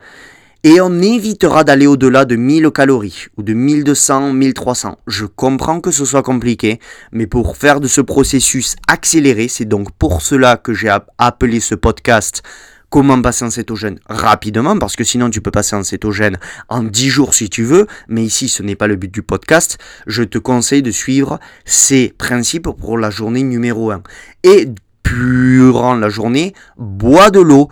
Et 0.64 0.81
on 0.81 1.01
évitera 1.01 1.64
d'aller 1.64 1.87
au-delà 1.87 2.25
de 2.25 2.37
1000 2.37 2.71
calories 2.71 3.27
ou 3.37 3.42
de 3.42 3.53
1200, 3.53 4.33
1300. 4.33 4.99
Je 5.07 5.27
comprends 5.27 5.81
que 5.81 5.90
ce 5.90 6.05
soit 6.05 6.23
compliqué, 6.23 6.81
mais 7.12 7.27
pour 7.27 7.57
faire 7.57 7.81
de 7.81 7.88
ce 7.88 8.01
processus 8.01 8.77
accéléré, 8.88 9.49
c'est 9.49 9.64
donc 9.64 9.92
pour 9.92 10.23
cela 10.23 10.57
que 10.57 10.75
j'ai 10.75 10.95
appelé 11.19 11.61
ce 11.61 11.75
podcast 11.75 12.42
comment 12.90 13.21
passer 13.21 13.45
en 13.45 13.51
cétogène? 13.51 13.99
rapidement, 14.09 14.79
parce 14.79 14.97
que 14.97 15.05
sinon 15.05 15.31
tu 15.31 15.40
peux 15.40 15.51
passer 15.51 15.77
en 15.77 15.83
cétogène 15.83 16.38
en 16.69 16.83
10 16.83 17.09
jours 17.09 17.35
si 17.35 17.51
tu 17.51 17.62
veux, 17.64 17.87
mais 18.09 18.25
ici 18.25 18.49
ce 18.49 18.62
n'est 18.62 18.77
pas 18.77 18.87
le 18.87 18.97
but 18.97 19.12
du 19.12 19.23
podcast, 19.23 19.79
je 20.07 20.23
te 20.23 20.38
conseille 20.38 20.83
de 20.83 20.90
suivre 20.90 21.38
ces 21.64 22.14
principes 22.16 22.69
pour 22.69 22.99
la 22.99 23.11
journée 23.11 23.42
numéro 23.42 23.90
1. 23.90 24.03
Et 24.45 24.69
durant 25.05 25.95
la 25.95 26.09
journée, 26.09 26.55
bois 26.77 27.31
de 27.31 27.40
l'eau, 27.40 27.69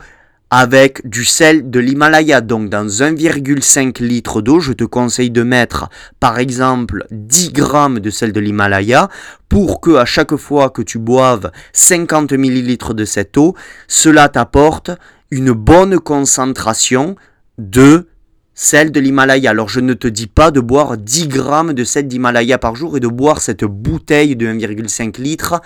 avec 0.56 1.04
du 1.04 1.24
sel 1.24 1.68
de 1.68 1.80
l'Himalaya. 1.80 2.40
Donc 2.40 2.68
dans 2.68 2.86
1,5 2.86 4.00
litre 4.00 4.40
d'eau, 4.40 4.60
je 4.60 4.72
te 4.72 4.84
conseille 4.84 5.32
de 5.32 5.42
mettre 5.42 5.88
par 6.20 6.38
exemple 6.38 7.06
10 7.10 7.52
grammes 7.52 7.98
de 7.98 8.08
sel 8.08 8.32
de 8.32 8.38
l'Himalaya 8.38 9.08
pour 9.48 9.80
que 9.80 9.96
à 9.96 10.04
chaque 10.04 10.36
fois 10.36 10.70
que 10.70 10.80
tu 10.80 11.00
boives 11.00 11.50
50 11.72 12.34
millilitres 12.34 12.94
de 12.94 13.04
cette 13.04 13.36
eau, 13.36 13.56
cela 13.88 14.28
t'apporte 14.28 14.92
une 15.32 15.50
bonne 15.50 15.98
concentration 15.98 17.16
de 17.58 18.06
sel 18.54 18.92
de 18.92 19.00
l'Himalaya. 19.00 19.50
Alors 19.50 19.68
je 19.68 19.80
ne 19.80 19.94
te 19.94 20.06
dis 20.06 20.28
pas 20.28 20.52
de 20.52 20.60
boire 20.60 20.96
10 20.96 21.26
grammes 21.26 21.72
de 21.72 21.82
sel 21.82 22.06
d'Himalaya 22.06 22.58
par 22.58 22.76
jour 22.76 22.96
et 22.96 23.00
de 23.00 23.08
boire 23.08 23.40
cette 23.40 23.64
bouteille 23.64 24.36
de 24.36 24.46
1,5 24.46 25.20
litre 25.20 25.60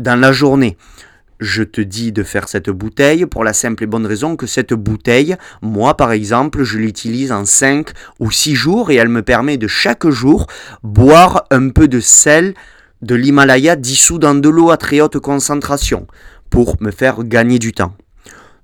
dans 0.00 0.18
la 0.18 0.32
journée 0.32 0.76
je 1.40 1.62
te 1.62 1.80
dis 1.80 2.12
de 2.12 2.22
faire 2.22 2.48
cette 2.48 2.70
bouteille 2.70 3.26
pour 3.26 3.44
la 3.44 3.52
simple 3.52 3.84
et 3.84 3.86
bonne 3.86 4.06
raison 4.06 4.36
que 4.36 4.46
cette 4.46 4.74
bouteille, 4.74 5.36
moi 5.62 5.96
par 5.96 6.12
exemple, 6.12 6.62
je 6.62 6.78
l'utilise 6.78 7.32
en 7.32 7.44
5 7.44 7.90
ou 8.20 8.30
6 8.30 8.54
jours 8.54 8.90
et 8.90 8.96
elle 8.96 9.08
me 9.08 9.22
permet 9.22 9.56
de 9.56 9.66
chaque 9.66 10.08
jour 10.08 10.46
boire 10.82 11.44
un 11.50 11.68
peu 11.68 11.88
de 11.88 12.00
sel 12.00 12.54
de 13.02 13.14
l'Himalaya 13.14 13.76
dissous 13.76 14.18
dans 14.18 14.34
de 14.34 14.48
l'eau 14.48 14.70
à 14.70 14.76
très 14.76 15.00
haute 15.00 15.18
concentration 15.18 16.06
pour 16.50 16.76
me 16.80 16.90
faire 16.90 17.24
gagner 17.24 17.58
du 17.58 17.72
temps. 17.72 17.94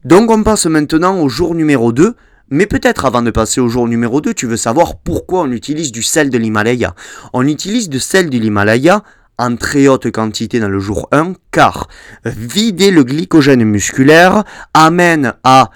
Donc 0.05 0.31
on 0.31 0.43
passe 0.43 0.67
maintenant 0.67 1.21
au 1.21 1.29
jour 1.29 1.55
numéro 1.55 1.93
2. 1.93 2.15
Mais 2.53 2.67
peut-être 2.67 3.05
avant 3.05 3.23
de 3.23 3.31
passer 3.31 3.61
au 3.61 3.69
jour 3.69 3.87
numéro 3.87 4.21
2, 4.21 4.35
tu 4.35 4.47
veux 4.47 4.57
savoir 4.57 4.97
pourquoi 4.99 5.43
on 5.43 5.53
utilise 5.53 5.93
du 5.93 6.03
sel 6.03 6.31
de 6.31 6.39
l'Himalaya. 6.39 6.97
On 7.33 7.47
utilise 7.47 7.89
du 7.89 8.01
sel 8.01 8.29
de 8.29 8.37
l'Himalaya 8.37 9.05
en 9.41 9.57
très 9.57 9.89
haute 9.89 10.11
quantité 10.11 10.61
dans 10.61 10.69
le 10.69 10.79
jour 10.79 11.09
1, 11.13 11.33
car 11.51 11.89
vider 12.25 12.91
le 12.91 13.05
glycogène 13.05 13.65
musculaire 13.65 14.45
amène 14.75 15.33
à 15.45 15.71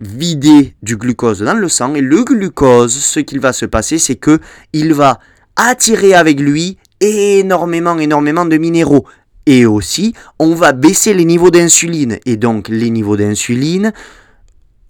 vider 0.00 0.74
du 0.82 0.96
glucose 0.96 1.40
dans 1.40 1.54
le 1.54 1.68
sang 1.68 1.94
et 1.94 2.00
le 2.00 2.24
glucose, 2.24 2.92
ce 2.92 3.20
qu'il 3.20 3.38
va 3.38 3.52
se 3.52 3.66
passer, 3.66 3.98
c'est 3.98 4.16
que 4.16 4.40
il 4.72 4.94
va 4.94 5.20
attirer 5.54 6.14
avec 6.14 6.40
lui 6.40 6.76
énormément, 7.00 7.96
énormément 7.98 8.44
de 8.44 8.56
minéraux. 8.56 9.06
Et 9.46 9.64
aussi, 9.64 10.14
on 10.40 10.54
va 10.54 10.72
baisser 10.72 11.14
les 11.14 11.24
niveaux 11.24 11.50
d'insuline. 11.50 12.18
Et 12.26 12.36
donc, 12.36 12.68
les 12.68 12.90
niveaux 12.90 13.16
d'insuline, 13.16 13.92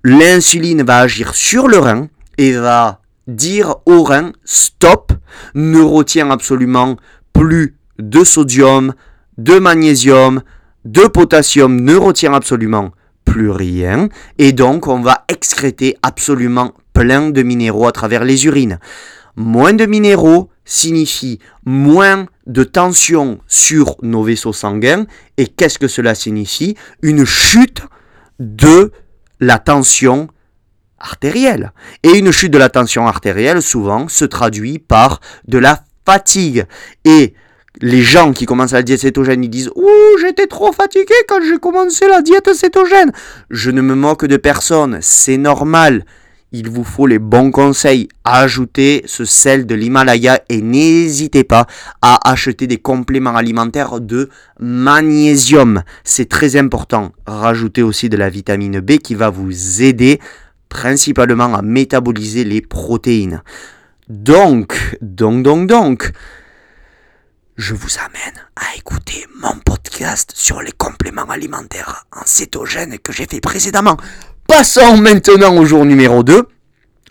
l'insuline 0.03 0.83
va 0.83 1.01
agir 1.01 1.35
sur 1.35 1.69
le 1.69 1.79
rein 1.79 2.09
et 2.39 2.53
va 2.53 3.03
dire 3.27 3.77
au 3.85 4.03
rein, 4.03 4.33
stop, 4.45 5.13
ne 5.55 5.81
retiens 5.81 6.31
absolument 6.31 6.97
plus 7.33 7.77
de 7.99 8.25
sodium, 8.25 8.95
de 9.39 9.59
magnésium, 9.59 10.43
de 10.85 11.03
potassium 11.03 11.81
ne 11.81 11.95
retient 11.95 12.35
absolument 12.35 12.93
plus 13.25 13.51
rien 13.51 14.09
et 14.39 14.53
donc 14.53 14.87
on 14.87 15.01
va 15.01 15.25
excréter 15.29 15.97
absolument 16.03 16.73
plein 16.93 17.31
de 17.31 17.43
minéraux 17.43 17.87
à 17.87 17.93
travers 17.93 18.25
les 18.25 18.47
urines. 18.47 18.79
Moins 19.37 19.73
de 19.73 19.87
minéraux 19.87 20.51
signifie 20.65 21.41
moins 21.65 22.27
de 22.47 22.65
tension 22.65 23.41
sur 23.47 23.97
nos 24.03 24.23
vaisseaux 24.23 24.53
sanguins 24.53 25.07
et 25.37 25.47
qu'est-ce 25.47 25.79
que 25.79 25.89
cela 25.89 26.15
signifie? 26.15 26.77
Une 27.03 27.25
chute 27.25 27.83
de 28.39 28.93
la 29.41 29.59
tension 29.59 30.29
artérielle. 30.99 31.73
Et 32.03 32.19
une 32.19 32.31
chute 32.31 32.53
de 32.53 32.59
la 32.59 32.69
tension 32.69 33.07
artérielle 33.07 33.63
souvent 33.63 34.09
se 34.09 34.25
traduit 34.25 34.79
par 34.79 35.21
de 35.47 35.59
la 35.59 35.85
fatigue. 36.07 36.67
Et 37.05 37.35
les 37.81 38.03
gens 38.03 38.33
qui 38.33 38.47
commencent 38.47 38.73
la 38.73 38.83
diète 38.83 39.01
cétogène, 39.01 39.43
ils 39.43 39.51
disent 39.51 39.71
Ouh, 39.75 40.19
j'étais 40.21 40.47
trop 40.47 40.73
fatigué 40.73 41.15
quand 41.29 41.41
j'ai 41.43 41.59
commencé 41.59 42.07
la 42.07 42.23
diète 42.23 42.53
cétogène. 42.55 43.13
Je 43.51 43.71
ne 43.71 43.83
me 43.83 43.95
moque 43.95 44.27
de 44.27 44.37
personne, 44.37 44.99
c'est 45.01 45.37
normal. 45.37 46.05
Il 46.53 46.71
vous 46.71 46.85
faut 46.85 47.09
les 47.09 47.19
bons 47.19 47.51
conseils. 47.51 48.09
Ajoutez 48.23 49.03
ce 49.07 49.25
sel 49.25 49.67
de 49.67 49.75
l'Himalaya 49.75 50.41
et 50.49 50.63
n'hésitez 50.63 51.43
pas 51.43 51.67
à 52.01 52.31
acheter 52.31 52.69
des 52.69 52.77
compléments 52.77 53.35
alimentaires 53.35 54.01
de 54.01 54.29
magnésium. 54.61 55.83
C'est 56.05 56.29
très 56.29 56.55
important. 56.55 57.11
Rajoutez 57.27 57.83
aussi 57.83 58.09
de 58.09 58.17
la 58.17 58.31
vitamine 58.31 58.79
B 58.79 58.99
qui 58.99 59.17
va 59.17 59.31
vous 59.31 59.83
aider 59.83 60.21
principalement 60.69 61.53
à 61.57 61.63
métaboliser 61.63 62.45
les 62.45 62.61
protéines. 62.61 63.43
Donc, 64.09 64.97
donc, 65.01 65.43
donc, 65.43 65.67
donc 65.67 66.13
je 67.57 67.75
vous 67.75 67.99
amène 67.99 68.35
à 68.57 68.77
écouter 68.77 69.27
mon 69.41 69.57
podcast 69.65 70.33
sur 70.35 70.61
les 70.61 70.73
compléments 70.73 71.31
alimentaires 71.31 72.07
en 72.13 72.23
cétogène 72.25 72.99
que 72.99 73.13
j'ai 73.13 73.27
fait 73.27 73.41
précédemment. 73.41 73.97
Passons 74.49 74.97
maintenant 74.97 75.57
au 75.57 75.65
jour 75.65 75.85
numéro 75.85 76.25
2. 76.25 76.49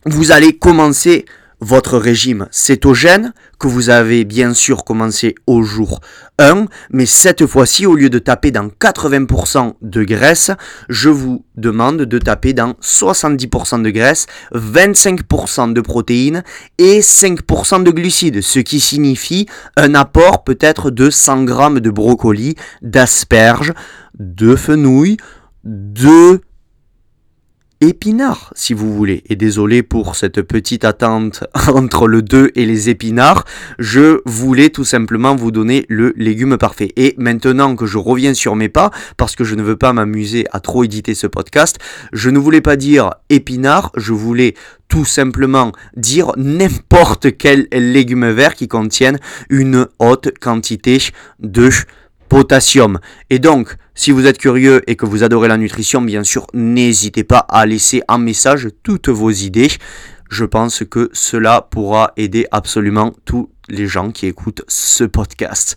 Vous 0.05 0.31
allez 0.31 0.57
commencer 0.57 1.25
votre 1.63 1.97
régime. 1.97 2.47
Cétogène 2.51 3.33
que 3.59 3.67
vous 3.67 3.89
avez 3.89 4.25
bien 4.25 4.53
sûr 4.53 4.83
commencé 4.83 5.35
au 5.47 5.63
jour 5.63 6.01
1, 6.37 6.65
mais 6.91 7.05
cette 7.05 7.45
fois-ci, 7.45 7.85
au 7.85 7.95
lieu 7.95 8.09
de 8.09 8.19
taper 8.19 8.51
dans 8.51 8.67
80% 8.67 9.73
de 9.81 10.03
graisse, 10.03 10.51
je 10.89 11.09
vous 11.09 11.45
demande 11.55 12.01
de 12.01 12.19
taper 12.19 12.53
dans 12.53 12.73
70% 12.81 13.81
de 13.81 13.89
graisse, 13.89 14.27
25% 14.53 15.73
de 15.73 15.81
protéines 15.81 16.43
et 16.77 16.99
5% 16.99 17.83
de 17.83 17.91
glucides, 17.91 18.41
ce 18.41 18.59
qui 18.59 18.79
signifie 18.79 19.47
un 19.77 19.95
apport 19.95 20.43
peut-être 20.43 20.91
de 20.91 21.09
100 21.09 21.47
g 21.47 21.79
de 21.79 21.89
brocoli, 21.89 22.55
d'asperges, 22.81 23.73
de 24.19 24.55
fenouil, 24.55 25.17
de 25.63 26.41
épinards, 27.81 28.53
si 28.55 28.73
vous 28.73 28.93
voulez. 28.93 29.23
Et 29.27 29.35
désolé 29.35 29.83
pour 29.83 30.15
cette 30.15 30.41
petite 30.41 30.85
attente 30.85 31.43
entre 31.67 32.07
le 32.07 32.21
2 32.21 32.51
et 32.55 32.65
les 32.65 32.89
épinards. 32.89 33.45
Je 33.79 34.21
voulais 34.25 34.69
tout 34.69 34.85
simplement 34.85 35.35
vous 35.35 35.51
donner 35.51 35.85
le 35.89 36.13
légume 36.15 36.57
parfait. 36.57 36.91
Et 36.95 37.15
maintenant 37.17 37.75
que 37.75 37.85
je 37.85 37.97
reviens 37.97 38.33
sur 38.33 38.55
mes 38.55 38.69
pas, 38.69 38.91
parce 39.17 39.35
que 39.35 39.43
je 39.43 39.55
ne 39.55 39.63
veux 39.63 39.75
pas 39.75 39.93
m'amuser 39.93 40.45
à 40.51 40.59
trop 40.59 40.83
éditer 40.83 41.15
ce 41.15 41.27
podcast, 41.27 41.77
je 42.13 42.29
ne 42.29 42.39
voulais 42.39 42.61
pas 42.61 42.75
dire 42.75 43.11
épinards, 43.29 43.91
je 43.97 44.13
voulais 44.13 44.53
tout 44.87 45.05
simplement 45.05 45.71
dire 45.97 46.31
n'importe 46.37 47.37
quel 47.37 47.67
légume 47.71 48.29
vert 48.29 48.53
qui 48.53 48.67
contienne 48.67 49.17
une 49.49 49.87
haute 49.99 50.31
quantité 50.39 50.99
de 51.39 51.69
potassium. 52.29 52.99
Et 53.29 53.39
donc, 53.39 53.75
si 53.95 54.11
vous 54.11 54.25
êtes 54.25 54.37
curieux 54.37 54.81
et 54.87 54.95
que 54.95 55.05
vous 55.05 55.23
adorez 55.23 55.47
la 55.47 55.57
nutrition, 55.57 56.01
bien 56.01 56.23
sûr, 56.23 56.47
n'hésitez 56.53 57.23
pas 57.23 57.45
à 57.49 57.65
laisser 57.65 58.01
en 58.07 58.17
message 58.17 58.69
toutes 58.81 59.09
vos 59.09 59.29
idées. 59.29 59.69
Je 60.29 60.45
pense 60.45 60.83
que 60.89 61.09
cela 61.13 61.67
pourra 61.69 62.11
aider 62.17 62.47
absolument 62.51 63.13
tous 63.25 63.51
les 63.69 63.85
gens 63.87 64.11
qui 64.11 64.25
écoutent 64.25 64.63
ce 64.67 65.03
podcast. 65.03 65.75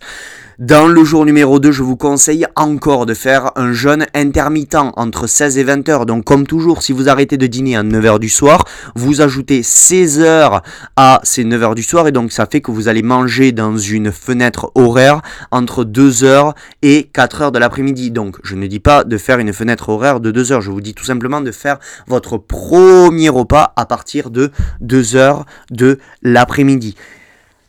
Dans 0.59 0.87
le 0.87 1.03
jour 1.03 1.23
numéro 1.23 1.59
2, 1.59 1.71
je 1.71 1.83
vous 1.83 1.97
conseille 1.97 2.47
encore 2.55 3.05
de 3.05 3.13
faire 3.13 3.51
un 3.57 3.73
jeûne 3.73 4.07
intermittent 4.15 4.73
entre 4.73 5.27
16 5.27 5.59
et 5.59 5.63
20 5.63 5.87
heures. 5.87 6.07
Donc 6.07 6.23
comme 6.23 6.47
toujours, 6.47 6.81
si 6.81 6.93
vous 6.93 7.09
arrêtez 7.09 7.37
de 7.37 7.45
dîner 7.45 7.75
à 7.75 7.83
9 7.83 8.05
heures 8.07 8.19
du 8.19 8.27
soir, 8.27 8.65
vous 8.95 9.21
ajoutez 9.21 9.61
16 9.61 10.19
heures 10.19 10.63
à 10.95 11.21
ces 11.21 11.43
9 11.43 11.61
heures 11.61 11.75
du 11.75 11.83
soir 11.83 12.07
et 12.07 12.11
donc 12.11 12.31
ça 12.31 12.47
fait 12.47 12.61
que 12.61 12.71
vous 12.71 12.87
allez 12.87 13.03
manger 13.03 13.51
dans 13.51 13.77
une 13.77 14.11
fenêtre 14.11 14.71
horaire 14.73 15.21
entre 15.51 15.83
2 15.83 16.23
heures 16.23 16.55
et 16.81 17.03
4 17.13 17.41
heures 17.43 17.51
de 17.51 17.59
l'après-midi. 17.59 18.09
Donc 18.09 18.39
je 18.43 18.55
ne 18.55 18.65
dis 18.65 18.79
pas 18.79 19.03
de 19.03 19.17
faire 19.19 19.37
une 19.37 19.53
fenêtre 19.53 19.89
horaire 19.89 20.19
de 20.19 20.31
2 20.31 20.53
heures, 20.53 20.61
je 20.61 20.71
vous 20.71 20.81
dis 20.81 20.95
tout 20.95 21.05
simplement 21.05 21.39
de 21.39 21.51
faire 21.51 21.77
votre 22.07 22.39
premier 22.39 23.29
repas 23.29 23.73
à 23.75 23.85
partir 23.85 24.31
de 24.31 24.51
2 24.81 25.17
heures 25.17 25.45
de 25.69 25.99
l'après-midi. 26.23 26.95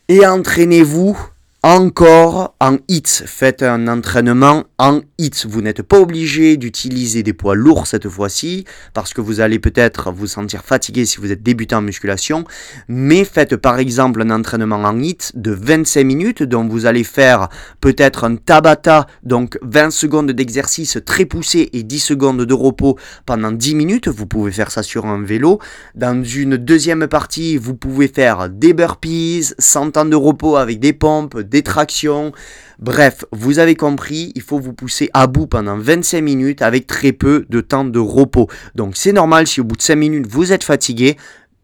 Et 0.09 0.27
entraînez-vous 0.27 1.19
encore 1.65 2.55
en 2.61 2.77
hits. 2.87 3.25
Faites 3.27 3.65
un 3.65 3.89
entraînement 3.89 4.65
en 4.79 5.01
hits. 5.19 5.45
Vous 5.49 5.61
n'êtes 5.61 5.83
pas 5.83 5.99
obligé 5.99 6.57
d'utiliser 6.57 7.25
des 7.25 7.33
poids 7.33 7.57
lourds 7.57 7.89
cette 7.89 8.09
fois-ci 8.09 8.65
parce 8.95 9.13
que 9.13 9.21
vous 9.21 9.41
allez 9.41 9.59
peut-être 9.59 10.13
vous 10.13 10.29
sentir 10.29 10.63
fatigué 10.63 11.05
si 11.05 11.19
vous 11.19 11.33
êtes 11.33 11.43
débutant 11.43 11.79
en 11.79 11.83
musculation. 11.83 12.45
Mais 12.87 13.25
faites 13.25 13.57
par 13.57 13.81
exemple 13.81 14.23
un 14.23 14.31
entraînement 14.31 14.77
en 14.77 15.01
hits 15.01 15.33
de 15.35 15.51
25 15.51 16.05
minutes 16.05 16.43
dont 16.45 16.69
vous 16.69 16.87
allez 16.87 17.03
faire 17.03 17.49
peut-être 17.81 18.23
un 18.23 18.37
tabata, 18.37 19.09
donc 19.25 19.59
20 19.63 19.91
secondes 19.91 20.31
d'exercice 20.31 20.99
très 21.05 21.25
poussé 21.25 21.71
et 21.73 21.83
10 21.83 21.99
secondes 21.99 22.43
de 22.43 22.55
repos 22.55 22.97
pendant 23.27 23.51
10 23.51 23.75
minutes. 23.75 24.07
Vous 24.07 24.27
pouvez 24.27 24.53
faire 24.53 24.71
ça 24.71 24.85
sur 24.85 25.07
un 25.07 25.25
vélo. 25.25 25.59
Dans 25.97 26.23
une 26.23 26.57
deuxième 26.57 27.09
partie, 27.09 27.57
vous 27.57 27.75
pouvez 27.75 28.07
faire 28.07 28.49
des 28.49 28.75
burpees, 28.75 29.55
100 29.59 29.91
temps 29.91 30.05
de 30.05 30.15
repos 30.15 30.57
avec 30.57 30.79
des 30.79 30.93
pompes, 30.93 31.48
des 31.49 31.63
tractions. 31.63 32.33
Bref, 32.79 33.25
vous 33.33 33.59
avez 33.59 33.75
compris, 33.75 34.33
il 34.35 34.43
faut 34.43 34.59
vous 34.59 34.73
pousser 34.73 35.11
à 35.15 35.27
bout 35.27 35.47
pendant 35.47 35.79
25 35.79 36.23
minutes 36.23 36.63
avec 36.63 36.87
très 36.87 37.13
peu 37.13 37.47
de 37.49 37.61
temps 37.61 37.85
de 37.85 37.99
repos. 37.99 38.49
Donc 38.75 38.97
c'est 38.97 39.13
normal 39.13 39.47
si 39.47 39.61
au 39.61 39.65
bout 39.65 39.77
de 39.77 39.83
5 39.83 39.97
minutes 39.97 40.27
vous 40.29 40.53
êtes 40.53 40.65
fatigué. 40.65 41.17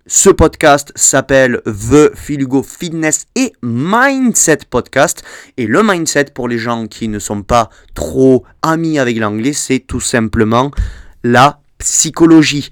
Ce 0.06 0.28
podcast 0.28 0.92
s'appelle 0.96 1.62
The 1.64 2.14
Filugo 2.14 2.62
Fitness 2.62 3.26
et 3.36 3.54
Mindset 3.62 4.58
Podcast. 4.68 5.22
Et 5.56 5.66
le 5.66 5.82
mindset, 5.82 6.26
pour 6.34 6.46
les 6.46 6.58
gens 6.58 6.86
qui 6.86 7.08
ne 7.08 7.18
sont 7.18 7.42
pas 7.42 7.70
trop 7.94 8.44
amis 8.60 8.98
avec 8.98 9.16
l'anglais, 9.16 9.54
c'est 9.54 9.78
tout 9.78 10.00
simplement 10.00 10.72
la 11.22 11.60
psychologie. 11.78 12.68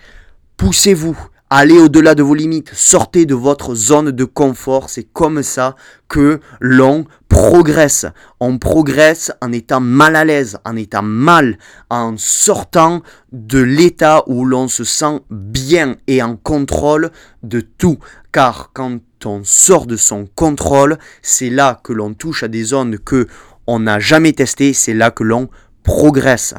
Poussez-vous, 0.59 1.19
Allez 1.55 1.79
au-delà 1.79 2.15
de 2.15 2.23
vos 2.23 2.35
limites, 2.35 2.71
sortez 2.73 3.27
de 3.27 3.35
votre 3.35 3.75
zone 3.75 4.11
de 4.11 4.25
confort. 4.25 4.89
C'est 4.89 5.03
comme 5.13 5.43
ça 5.43 5.77
que 6.09 6.41
l'on 6.61 7.05
progresse. 7.29 8.07
On 8.41 8.57
progresse 8.57 9.33
en 9.43 9.53
étant 9.53 9.81
mal 9.81 10.17
à 10.17 10.25
l'aise, 10.25 10.57
en 10.65 10.77
étant 10.77 11.03
mal, 11.03 11.59
en 11.91 12.15
sortant 12.17 13.03
de 13.33 13.59
l'état 13.59 14.25
où 14.29 14.47
l'on 14.47 14.67
se 14.67 14.83
sent 14.83 15.21
bien 15.29 15.97
et 16.07 16.23
en 16.23 16.37
contrôle 16.37 17.11
de 17.43 17.61
tout. 17.61 17.99
Car 18.33 18.71
quand 18.73 19.01
on 19.27 19.43
sort 19.45 19.85
de 19.85 19.99
son 19.99 20.27
contrôle, 20.35 20.97
c'est 21.21 21.51
là 21.51 21.83
que 21.85 21.93
l'on 21.93 22.15
touche 22.15 22.45
à 22.45 22.49
des 22.49 22.65
zones 22.65 22.99
que 22.99 23.27
on 23.67 23.81
n'a 23.81 23.99
jamais 24.01 24.33
testées, 24.33 24.73
c'est 24.73 24.95
là 24.95 25.11
que 25.11 25.23
l'on 25.23 25.51
progresse. 25.83 26.55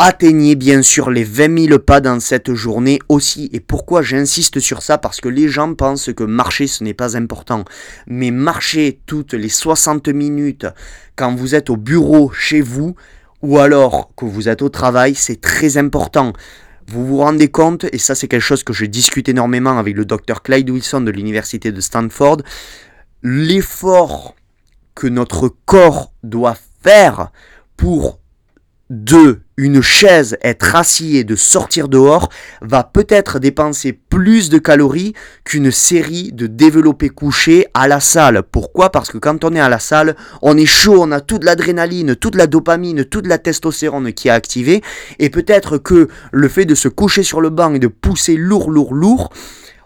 Atteignez 0.00 0.54
bien 0.54 0.82
sûr 0.82 1.10
les 1.10 1.24
20 1.24 1.66
000 1.70 1.78
pas 1.80 2.00
dans 2.00 2.20
cette 2.20 2.54
journée 2.54 3.00
aussi. 3.08 3.50
Et 3.52 3.58
pourquoi 3.58 4.00
j'insiste 4.00 4.60
sur 4.60 4.80
ça? 4.80 4.96
Parce 4.96 5.20
que 5.20 5.28
les 5.28 5.48
gens 5.48 5.74
pensent 5.74 6.12
que 6.12 6.22
marcher 6.22 6.68
ce 6.68 6.84
n'est 6.84 6.94
pas 6.94 7.16
important. 7.16 7.64
Mais 8.06 8.30
marcher 8.30 9.00
toutes 9.06 9.32
les 9.32 9.48
60 9.48 10.06
minutes 10.06 10.68
quand 11.16 11.34
vous 11.34 11.56
êtes 11.56 11.68
au 11.68 11.76
bureau 11.76 12.30
chez 12.30 12.60
vous 12.60 12.94
ou 13.42 13.58
alors 13.58 14.12
que 14.16 14.24
vous 14.24 14.48
êtes 14.48 14.62
au 14.62 14.68
travail, 14.68 15.16
c'est 15.16 15.40
très 15.40 15.76
important. 15.78 16.32
Vous 16.86 17.04
vous 17.04 17.18
rendez 17.18 17.48
compte, 17.48 17.84
et 17.92 17.98
ça 17.98 18.14
c'est 18.14 18.28
quelque 18.28 18.40
chose 18.40 18.62
que 18.62 18.72
je 18.72 18.86
discute 18.86 19.28
énormément 19.28 19.78
avec 19.78 19.96
le 19.96 20.04
docteur 20.04 20.44
Clyde 20.44 20.70
Wilson 20.70 21.00
de 21.00 21.10
l'université 21.10 21.72
de 21.72 21.80
Stanford, 21.80 22.38
l'effort 23.24 24.36
que 24.94 25.08
notre 25.08 25.48
corps 25.66 26.12
doit 26.22 26.56
faire 26.82 27.30
pour 27.76 28.20
de 28.90 29.40
une 29.56 29.82
chaise, 29.82 30.38
être 30.42 30.76
assis 30.76 31.16
et 31.16 31.24
de 31.24 31.34
sortir 31.34 31.88
dehors, 31.88 32.28
va 32.62 32.84
peut-être 32.84 33.38
dépenser 33.38 33.92
plus 33.92 34.50
de 34.50 34.58
calories 34.58 35.14
qu'une 35.44 35.72
série 35.72 36.30
de 36.32 36.46
développés 36.46 37.08
couchés 37.08 37.66
à 37.74 37.88
la 37.88 37.98
salle. 38.00 38.42
Pourquoi? 38.44 38.90
Parce 38.90 39.10
que 39.10 39.18
quand 39.18 39.44
on 39.44 39.54
est 39.54 39.60
à 39.60 39.68
la 39.68 39.80
salle, 39.80 40.14
on 40.42 40.56
est 40.56 40.64
chaud, 40.64 41.02
on 41.02 41.10
a 41.10 41.20
toute 41.20 41.44
l'adrénaline, 41.44 42.14
toute 42.14 42.36
la 42.36 42.46
dopamine, 42.46 43.04
toute 43.04 43.26
la 43.26 43.38
testostérone 43.38 44.12
qui 44.12 44.28
est 44.28 44.32
activée, 44.32 44.80
et 45.18 45.28
peut-être 45.28 45.78
que 45.78 46.08
le 46.30 46.48
fait 46.48 46.64
de 46.64 46.76
se 46.76 46.88
coucher 46.88 47.24
sur 47.24 47.40
le 47.40 47.50
banc 47.50 47.74
et 47.74 47.80
de 47.80 47.88
pousser 47.88 48.36
lourd, 48.36 48.70
lourd, 48.70 48.94
lourd, 48.94 49.30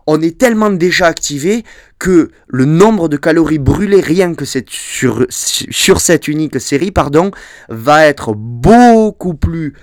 on 0.06 0.20
est 0.20 0.38
tellement 0.38 0.70
déjà 0.70 1.06
activé 1.06 1.64
que 1.98 2.30
le 2.48 2.64
nombre 2.64 3.08
de 3.08 3.16
calories 3.16 3.58
brûlées 3.58 4.00
rien 4.00 4.34
que 4.34 4.44
sur, 4.44 5.26
cette 5.30 6.28
unique 6.28 6.60
série 6.60 6.92
va 7.68 8.06
être 8.06 8.34
beaucoup 8.34 9.34
plus 9.34 9.74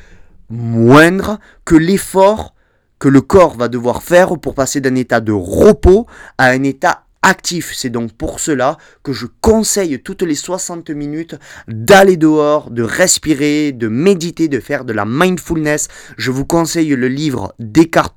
moindre 0.49 1.39
que 1.65 1.75
l'effort 1.75 2.53
que 2.99 3.07
le 3.07 3.21
corps 3.21 3.55
va 3.55 3.69
devoir 3.69 4.03
faire 4.03 4.37
pour 4.37 4.53
passer 4.53 4.81
d'un 4.81 4.95
état 4.95 5.21
de 5.21 5.31
repos 5.31 6.05
à 6.37 6.47
un 6.47 6.63
état 6.63 7.05
actif. 7.21 7.73
C'est 7.73 7.89
donc 7.89 8.13
pour 8.13 8.39
cela 8.39 8.77
que 9.03 9.13
je 9.13 9.25
conseille 9.41 10.01
toutes 10.01 10.21
les 10.21 10.35
60 10.35 10.89
minutes 10.89 11.35
d'aller 11.67 12.17
dehors, 12.17 12.69
de 12.71 12.83
respirer, 12.83 13.71
de 13.71 13.87
méditer, 13.87 14.47
de 14.47 14.59
faire 14.59 14.83
de 14.83 14.93
la 14.93 15.05
mindfulness. 15.05 15.87
Je 16.17 16.31
vous 16.31 16.45
conseille 16.45 16.89
le 16.89 17.07
livre 17.07 17.53
d'Eckhart 17.59 18.15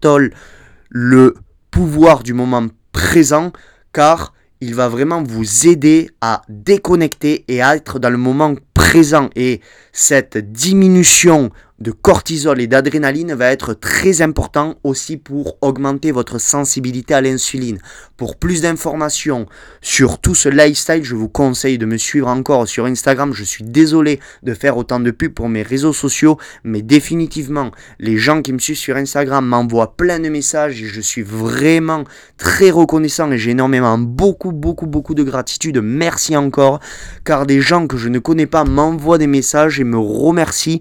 le 0.91 1.35
pouvoir 1.73 2.23
du 2.23 2.35
moment 2.35 2.67
présent 2.93 3.51
car 3.93 4.33
il 4.61 4.77
va 4.77 4.89
vraiment 4.89 5.25
vous 5.25 5.67
aider 5.67 6.11
à 6.21 6.43
déconnecter 6.49 7.45
et 7.49 7.61
à 7.61 7.75
être 7.75 7.99
dans 7.99 8.11
le 8.11 8.19
moment 8.19 8.55
présent. 8.75 9.29
Et 9.35 9.61
cette 9.91 10.39
diminution 10.53 11.51
de 11.83 11.91
cortisol 11.91 12.61
et 12.61 12.67
d'adrénaline 12.67 13.35
va 13.35 13.51
être 13.51 13.75
très 13.75 14.23
important 14.23 14.77
aussi 14.85 15.17
pour 15.17 15.59
augmenter 15.61 16.13
votre 16.13 16.41
sensibilité 16.41 17.13
à 17.13 17.21
l'insuline. 17.21 17.79
Pour 18.17 18.37
plus 18.37 18.63
d'informations 18.63 19.47
sur 19.81 20.21
tout 20.21 20.37
ce 20.37 20.49
lifestyle, 20.49 21.03
je 21.03 21.17
vous 21.17 21.29
conseille 21.29 21.79
de 21.79 21.87
me 21.87 21.97
suivre 21.97 22.29
encore 22.29 22.69
sur 22.69 22.87
Instagram. 22.87 23.33
Je 23.35 23.43
suis 23.43 23.65
désolé 23.65 24.21
de 24.45 24.55
faire 24.55 24.77
autant 24.77 25.01
de 25.01 25.11
pubs 25.11 25.35
pour 25.35 25.49
mes 25.49 25.63
réseaux 25.63 25.93
sociaux, 25.93 26.39
mais 26.63 26.83
définitivement, 26.83 27.73
les 27.99 28.17
gens 28.17 28.43
qui 28.43 28.53
me 28.53 28.59
suivent 28.59 28.77
sur 28.77 28.97
Instagram 28.97 29.45
m'envoient 29.45 29.97
plein 29.97 30.21
de 30.21 30.29
messages 30.29 30.81
et 30.81 30.87
je 30.87 31.01
suis 31.01 31.23
vraiment 31.23 32.05
très 32.39 32.71
reconnaissant 32.71 33.31
et 33.33 33.39
j'ai 33.39 33.51
énormément 33.51 33.99
beaucoup, 33.99 34.53
beaucoup, 34.53 34.87
beaucoup 34.87 35.15
de 35.15 35.25
gratitude. 35.25 35.81
Merci 35.83 36.37
encore, 36.37 36.79
car 37.25 37.45
des 37.45 37.61
gens 37.61 37.89
que 37.89 37.97
je 37.97 38.09
ne 38.09 38.21
connais 38.21 38.47
pas 38.47 38.65
m'envoient 38.65 39.19
des 39.19 39.27
messages 39.27 39.81
et 39.81 39.85
me 39.85 39.99
remercient 39.99 40.81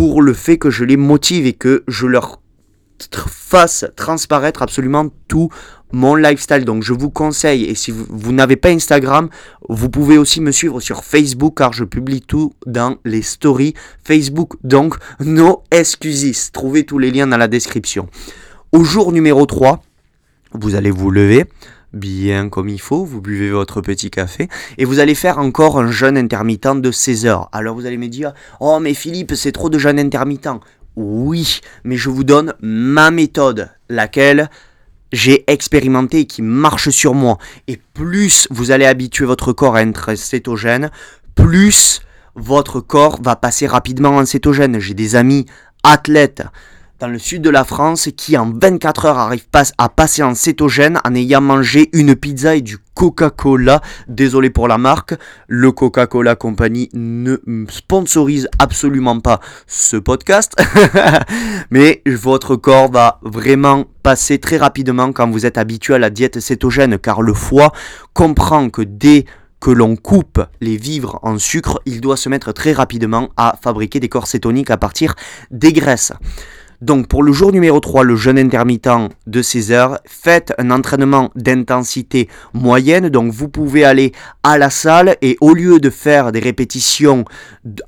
pour 0.00 0.22
le 0.22 0.32
fait 0.32 0.56
que 0.56 0.70
je 0.70 0.82
les 0.82 0.96
motive 0.96 1.44
et 1.44 1.52
que 1.52 1.84
je 1.86 2.06
leur 2.06 2.40
fasse 3.28 3.84
transparaître 3.96 4.62
absolument 4.62 5.10
tout 5.28 5.50
mon 5.92 6.14
lifestyle. 6.14 6.64
Donc 6.64 6.82
je 6.82 6.94
vous 6.94 7.10
conseille, 7.10 7.64
et 7.64 7.74
si 7.74 7.90
vous, 7.90 8.32
n'avez 8.32 8.56
pas 8.56 8.70
Instagram, 8.70 9.28
vous 9.68 9.90
pouvez 9.90 10.16
aussi 10.16 10.40
me 10.40 10.52
suivre 10.52 10.80
sur 10.80 11.04
Facebook 11.04 11.58
car 11.58 11.74
je 11.74 11.84
publie 11.84 12.22
tout 12.22 12.54
dans 12.64 12.96
les 13.04 13.20
stories 13.20 13.74
Facebook. 14.02 14.54
Donc 14.64 14.96
no 15.20 15.64
excuses. 15.70 16.50
Trouvez 16.50 16.84
tous 16.84 16.96
les 16.96 17.10
liens 17.10 17.26
dans 17.26 17.36
la 17.36 17.48
description. 17.48 18.08
Au 18.72 18.84
jour 18.84 19.12
numéro 19.12 19.44
3, 19.44 19.82
vous 20.54 20.76
allez 20.76 20.90
vous 20.90 21.10
lever 21.10 21.44
bien 21.92 22.48
comme 22.48 22.68
il 22.68 22.80
faut, 22.80 23.04
vous 23.04 23.20
buvez 23.20 23.50
votre 23.50 23.80
petit 23.80 24.10
café 24.10 24.48
et 24.78 24.84
vous 24.84 24.98
allez 24.98 25.14
faire 25.14 25.38
encore 25.38 25.78
un 25.78 25.90
jeûne 25.90 26.16
intermittent 26.16 26.80
de 26.80 26.90
16 26.90 27.26
heures. 27.26 27.48
Alors 27.52 27.74
vous 27.74 27.86
allez 27.86 27.96
me 27.96 28.08
dire, 28.08 28.32
oh 28.60 28.78
mais 28.80 28.94
Philippe, 28.94 29.34
c'est 29.34 29.52
trop 29.52 29.70
de 29.70 29.78
jeûne 29.78 29.98
intermittent. 29.98 30.48
Oui, 30.96 31.60
mais 31.84 31.96
je 31.96 32.10
vous 32.10 32.24
donne 32.24 32.54
ma 32.60 33.10
méthode, 33.10 33.70
laquelle 33.88 34.50
j'ai 35.12 35.44
expérimenté 35.50 36.20
et 36.20 36.26
qui 36.26 36.42
marche 36.42 36.90
sur 36.90 37.14
moi. 37.14 37.38
Et 37.68 37.78
plus 37.94 38.46
vous 38.50 38.70
allez 38.70 38.86
habituer 38.86 39.24
votre 39.24 39.52
corps 39.52 39.76
à 39.76 39.82
être 39.82 40.14
cétogène, 40.14 40.90
plus 41.34 42.02
votre 42.34 42.80
corps 42.80 43.20
va 43.22 43.36
passer 43.36 43.66
rapidement 43.66 44.16
en 44.16 44.26
cétogène. 44.26 44.78
J'ai 44.78 44.94
des 44.94 45.16
amis 45.16 45.46
athlètes 45.82 46.42
dans 47.00 47.08
le 47.08 47.18
sud 47.18 47.40
de 47.40 47.50
la 47.50 47.64
France 47.64 48.10
qui 48.14 48.36
en 48.36 48.52
24 48.52 49.06
heures 49.06 49.18
arrivent 49.18 49.46
à 49.78 49.88
passer 49.88 50.22
en 50.22 50.34
cétogène 50.34 51.00
en 51.04 51.14
ayant 51.14 51.40
mangé 51.40 51.88
une 51.94 52.14
pizza 52.14 52.54
et 52.54 52.60
du 52.60 52.76
Coca-Cola. 52.94 53.80
Désolé 54.06 54.50
pour 54.50 54.68
la 54.68 54.76
marque, 54.76 55.14
le 55.48 55.72
Coca-Cola 55.72 56.36
Company 56.36 56.90
ne 56.92 57.38
sponsorise 57.70 58.48
absolument 58.58 59.18
pas 59.18 59.40
ce 59.66 59.96
podcast. 59.96 60.54
Mais 61.70 62.02
votre 62.06 62.56
corps 62.56 62.90
va 62.90 63.18
vraiment 63.22 63.86
passer 64.02 64.38
très 64.38 64.58
rapidement 64.58 65.12
quand 65.12 65.30
vous 65.30 65.46
êtes 65.46 65.56
habitué 65.56 65.94
à 65.94 65.98
la 65.98 66.10
diète 66.10 66.38
cétogène 66.38 66.98
car 66.98 67.22
le 67.22 67.32
foie 67.32 67.72
comprend 68.12 68.68
que 68.68 68.82
dès 68.82 69.24
que 69.58 69.70
l'on 69.70 69.96
coupe 69.96 70.42
les 70.60 70.76
vivres 70.76 71.18
en 71.22 71.38
sucre, 71.38 71.80
il 71.86 72.00
doit 72.00 72.16
se 72.16 72.28
mettre 72.28 72.52
très 72.52 72.72
rapidement 72.72 73.28
à 73.36 73.58
fabriquer 73.62 74.00
des 74.00 74.08
corps 74.08 74.26
cétoniques 74.26 74.70
à 74.70 74.76
partir 74.76 75.14
des 75.50 75.72
graisses. 75.72 76.12
Donc 76.80 77.08
pour 77.08 77.22
le 77.22 77.32
jour 77.32 77.52
numéro 77.52 77.78
3, 77.78 78.04
le 78.04 78.16
jeûne 78.16 78.38
intermittent 78.38 78.88
de 79.26 79.42
16 79.42 79.72
heures, 79.72 79.98
faites 80.06 80.54
un 80.56 80.70
entraînement 80.70 81.30
d'intensité 81.34 82.28
moyenne. 82.54 83.10
Donc 83.10 83.32
vous 83.32 83.48
pouvez 83.48 83.84
aller 83.84 84.12
à 84.42 84.56
la 84.56 84.70
salle 84.70 85.16
et 85.20 85.36
au 85.42 85.52
lieu 85.52 85.78
de 85.78 85.90
faire 85.90 86.32
des 86.32 86.40
répétitions 86.40 87.26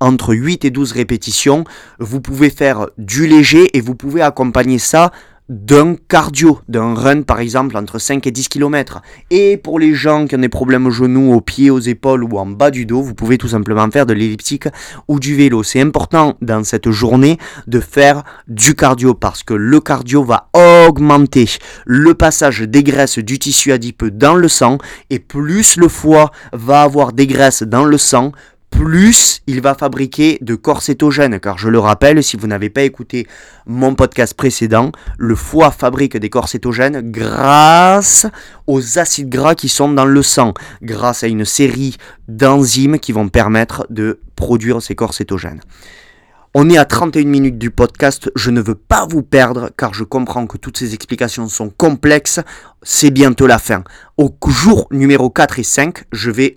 entre 0.01 0.35
8 0.35 0.67
et 0.67 0.71
12 0.71 0.93
répétitions, 0.93 1.65
vous 2.01 2.21
pouvez 2.21 2.51
faire 2.51 2.89
du 2.99 3.27
léger 3.27 3.77
et 3.77 3.81
vous 3.81 3.95
pouvez 3.95 4.21
accompagner 4.21 4.79
ça 4.79 5.11
d'un 5.53 5.97
cardio, 6.09 6.61
d'un 6.69 6.95
run 6.95 7.23
par 7.23 7.41
exemple 7.41 7.77
entre 7.77 7.99
5 7.99 8.27
et 8.27 8.31
10 8.31 8.49
km. 8.49 9.03
Et 9.31 9.59
pour 9.59 9.79
les 9.79 9.95
gens 9.95 10.27
qui 10.27 10.35
ont 10.35 10.39
des 10.39 10.49
problèmes 10.49 10.87
aux 10.87 10.91
genoux, 10.91 11.33
aux 11.33 11.43
pieds, 11.43 11.71
aux 11.71 11.79
épaules 11.79 12.25
ou 12.25 12.39
en 12.39 12.47
bas 12.47 12.71
du 12.71 12.87
dos, 12.87 13.03
vous 13.03 13.15
pouvez 13.15 13.37
tout 13.37 13.49
simplement 13.49 13.89
faire 13.91 14.07
de 14.07 14.15
l'elliptique 14.15 14.69
ou 15.09 15.21
du 15.21 15.37
vélo. 15.37 15.63
C'est 15.63 15.81
important 15.81 16.35
dans 16.41 16.65
cette 16.65 16.91
journée 16.91 17.39
de 17.67 17.81
faire 17.81 18.23
du 18.49 18.75
cardio 18.75 19.13
parce 19.13 19.43
que 19.43 19.53
le 19.53 19.81
cardio 19.81 20.25
va 20.25 20.49
augmenter 20.87 21.49
le 21.85 22.15
passage 22.15 22.61
des 22.61 22.83
graisses 22.83 23.19
du 23.19 23.39
tissu 23.39 23.73
adipeux 23.73 24.11
dans 24.11 24.35
le 24.35 24.49
sang 24.49 24.79
et 25.11 25.19
plus 25.19 25.77
le 25.77 25.89
foie 25.89 26.31
va 26.53 26.83
avoir 26.83 27.13
des 27.13 27.27
graisses 27.27 27.63
dans 27.63 27.85
le 27.85 27.99
sang, 27.99 28.33
plus 28.73 29.43
il 29.47 29.61
va 29.61 29.75
fabriquer 29.75 30.39
de 30.41 30.55
corps 30.57 30.83
cétogènes. 30.83 31.39
Car 31.39 31.59
je 31.59 31.69
le 31.69 31.79
rappelle, 31.79 32.25
si 32.25 32.37
vous 32.37 32.47
n'avez 32.49 32.71
pas 32.71 32.83
écouté 32.83 33.27
mon 33.67 33.95
podcast 33.95 34.35
précédent, 34.35 34.91
le 35.19 35.37
foie 35.37 35.71
fabrique 35.71 36.17
des 36.17 36.31
corps 36.31 36.49
cétogènes 36.49 37.13
grâce 37.13 38.27
aux 38.67 38.99
acides 38.99 39.29
gras 39.29 39.55
qui 39.55 39.69
sont 39.69 39.93
dans 39.93 40.05
le 40.05 40.23
sang, 40.23 40.55
grâce 40.83 41.23
à 41.23 41.29
une 41.29 41.45
série 41.45 41.97
d'enzymes 42.27 42.99
qui 42.99 43.13
vont 43.13 43.29
permettre 43.29 43.87
de 43.91 44.19
produire 44.35 44.83
ces 44.83 44.95
corps 44.95 45.15
cétogènes. 45.15 45.61
On 46.55 46.69
est 46.69 46.77
à 46.77 46.85
31 46.85 47.25
minutes 47.25 47.57
du 47.57 47.71
podcast, 47.71 48.31
je 48.37 48.51
ne 48.51 48.61
veux 48.61 48.75
pas 48.75 49.07
vous 49.07 49.23
perdre 49.23 49.71
car 49.75 49.95
je 49.95 50.05
comprends 50.05 50.47
que 50.47 50.59
toutes 50.59 50.77
ces 50.77 50.93
explications 50.93 51.49
sont 51.49 51.71
complexes, 51.71 52.41
c'est 52.83 53.11
bientôt 53.11 53.47
la 53.47 53.59
fin. 53.59 53.85
Au 54.19 54.37
jour 54.49 54.87
numéro 54.91 55.31
4 55.31 55.61
et 55.61 55.63
5, 55.63 56.05
je 56.13 56.31
vais 56.31 56.55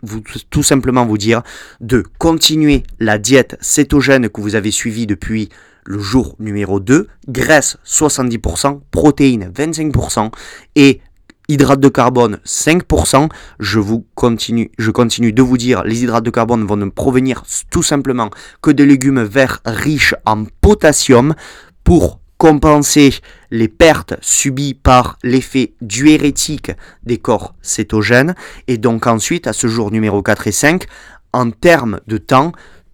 tout 0.49 0.63
simplement 0.63 1.05
vous 1.05 1.17
dire 1.17 1.43
de 1.79 2.03
continuer 2.17 2.84
la 2.99 3.17
diète 3.17 3.58
cétogène 3.62 4.27
que 4.27 4.41
vous 4.41 4.55
avez 4.55 4.71
suivie 4.71 5.08
depuis 5.08 5.47
le 5.86 5.99
jour 5.99 6.36
numéro 6.39 6.81
2, 6.81 7.08
graisse 7.29 7.77
70%, 7.86 8.81
protéines 8.91 9.49
25% 9.55 10.29
et 10.75 10.99
hydrates 11.47 11.79
de 11.79 11.89
carbone 11.89 12.39
5%. 12.45 13.29
Je 13.60 13.79
vous 13.79 14.05
continue, 14.15 14.71
je 14.77 14.91
continue 14.91 15.34
de 15.34 15.41
vous 15.41 15.58
dire, 15.58 15.84
les 15.84 16.03
hydrates 16.03 16.23
de 16.23 16.29
carbone 16.29 16.65
vont 16.65 16.77
ne 16.77 16.89
provenir 16.89 17.43
tout 17.69 17.84
simplement 17.84 18.29
que 18.62 18.71
des 18.71 18.86
légumes 18.86 19.23
verts 19.23 19.62
riches 19.65 20.15
en 20.25 20.45
potassium 20.62 21.36
pour 21.84 22.19
compenser 22.38 23.15
les 23.51 23.67
pertes 23.67 24.15
subies 24.21 24.73
par 24.73 25.17
l'effet 25.23 25.73
diurétique 25.81 26.71
des 27.03 27.17
corps 27.17 27.55
cétogènes. 27.62 28.36
Et 28.67 28.77
donc 28.77 29.08
ensuite, 29.08 29.47
à 29.47 29.53
ce 29.53 29.67
jour 29.67 29.91
numéro 29.91 30.21
4 30.21 30.47
et 30.47 30.51
5, 30.51 30.86
en 31.34 31.51
termes 31.51 31.99
de 32.08 32.17
temps, 32.17 32.51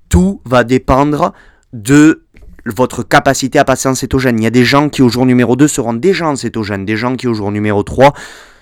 tout 0.09 0.41
va 0.45 0.63
dépendre 0.63 1.33
de 1.73 2.23
votre 2.65 3.03
capacité 3.03 3.59
à 3.59 3.65
passer 3.65 3.89
en 3.89 3.95
cétogène. 3.95 4.39
Il 4.39 4.43
y 4.43 4.47
a 4.47 4.51
des 4.51 4.65
gens 4.65 4.89
qui 4.89 5.01
au 5.01 5.09
jour 5.09 5.25
numéro 5.25 5.55
2 5.55 5.67
seront 5.67 5.93
déjà 5.93 6.27
en 6.27 6.35
cétogène, 6.35 6.85
des 6.85 6.97
gens 6.97 7.15
qui 7.15 7.27
au 7.27 7.33
jour 7.33 7.51
numéro 7.51 7.83
3 7.83 8.13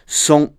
sont 0.06 0.54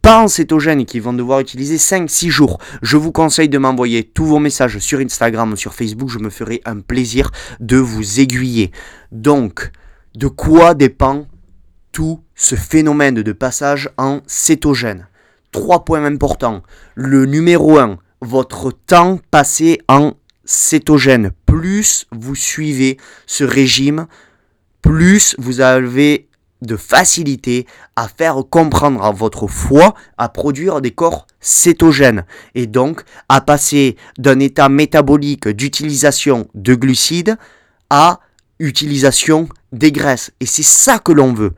pas 0.00 0.22
en 0.22 0.28
cétogène 0.28 0.80
et 0.80 0.84
qui 0.84 1.00
vont 1.00 1.12
devoir 1.12 1.40
utiliser 1.40 1.76
5-6 1.76 2.30
jours. 2.30 2.58
Je 2.82 2.96
vous 2.96 3.12
conseille 3.12 3.48
de 3.48 3.58
m'envoyer 3.58 4.04
tous 4.04 4.24
vos 4.24 4.38
messages 4.38 4.78
sur 4.78 5.00
Instagram 5.00 5.52
ou 5.52 5.56
sur 5.56 5.74
Facebook, 5.74 6.08
je 6.08 6.18
me 6.18 6.30
ferai 6.30 6.62
un 6.64 6.80
plaisir 6.80 7.30
de 7.60 7.76
vous 7.76 8.20
aiguiller. 8.20 8.70
Donc, 9.10 9.70
de 10.14 10.28
quoi 10.28 10.74
dépend 10.74 11.26
tout 11.90 12.20
ce 12.34 12.54
phénomène 12.54 13.16
de 13.16 13.32
passage 13.32 13.90
en 13.98 14.20
cétogène? 14.26 15.08
Trois 15.50 15.84
points 15.84 16.04
importants. 16.04 16.62
Le 16.94 17.26
numéro 17.26 17.78
1, 17.78 17.98
votre 18.22 18.70
temps 18.70 19.18
passé 19.30 19.80
en 19.88 20.14
cétogène. 20.44 21.32
Plus 21.46 22.06
vous 22.10 22.34
suivez 22.34 22.96
ce 23.26 23.44
régime, 23.44 24.06
plus 24.80 25.34
vous 25.38 25.60
avez 25.60 26.28
de 26.62 26.76
facilité 26.76 27.66
à 27.96 28.08
faire 28.08 28.36
comprendre 28.48 29.04
à 29.04 29.10
votre 29.10 29.48
foie 29.48 29.94
à 30.16 30.28
produire 30.28 30.80
des 30.80 30.92
corps 30.92 31.26
cétogènes 31.40 32.24
et 32.54 32.66
donc 32.66 33.02
à 33.28 33.40
passer 33.40 33.96
d'un 34.18 34.38
état 34.38 34.68
métabolique 34.68 35.48
d'utilisation 35.48 36.48
de 36.54 36.74
glucides 36.74 37.36
à 37.90 38.20
utilisation 38.60 39.48
des 39.72 39.90
graisses. 39.90 40.30
Et 40.40 40.46
c'est 40.46 40.62
ça 40.62 40.98
que 41.00 41.12
l'on 41.12 41.34
veut. 41.34 41.52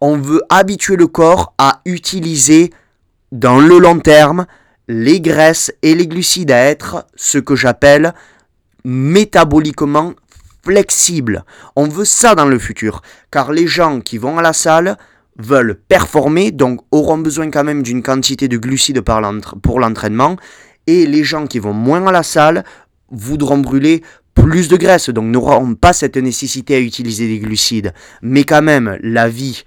On 0.00 0.18
veut 0.18 0.42
habituer 0.50 0.96
le 0.96 1.06
corps 1.06 1.54
à 1.56 1.80
utiliser 1.86 2.70
dans 3.32 3.58
le 3.58 3.78
long 3.78 3.98
terme 3.98 4.46
les 4.90 5.20
graisses 5.20 5.72
et 5.82 5.94
les 5.94 6.08
glucides 6.08 6.50
à 6.50 6.58
être 6.58 7.06
ce 7.14 7.38
que 7.38 7.54
j'appelle 7.54 8.12
métaboliquement 8.84 10.14
flexible. 10.64 11.44
On 11.76 11.86
veut 11.86 12.04
ça 12.04 12.34
dans 12.34 12.44
le 12.44 12.58
futur, 12.58 13.00
car 13.30 13.52
les 13.52 13.68
gens 13.68 14.00
qui 14.00 14.18
vont 14.18 14.36
à 14.36 14.42
la 14.42 14.52
salle 14.52 14.96
veulent 15.38 15.80
performer, 15.88 16.50
donc 16.50 16.80
auront 16.90 17.18
besoin 17.18 17.50
quand 17.52 17.62
même 17.62 17.84
d'une 17.84 18.02
quantité 18.02 18.48
de 18.48 18.58
glucides 18.58 19.02
pour 19.62 19.78
l'entraînement, 19.78 20.36
et 20.88 21.06
les 21.06 21.22
gens 21.22 21.46
qui 21.46 21.60
vont 21.60 21.72
moins 21.72 22.04
à 22.08 22.12
la 22.12 22.24
salle 22.24 22.64
voudront 23.12 23.58
brûler 23.58 24.02
plus 24.34 24.66
de 24.68 24.76
graisse, 24.76 25.08
donc 25.08 25.26
n'auront 25.26 25.76
pas 25.76 25.92
cette 25.92 26.16
nécessité 26.16 26.74
à 26.74 26.80
utiliser 26.80 27.28
des 27.28 27.38
glucides. 27.38 27.94
Mais 28.22 28.42
quand 28.42 28.62
même, 28.62 28.98
la 29.02 29.28
vie, 29.28 29.62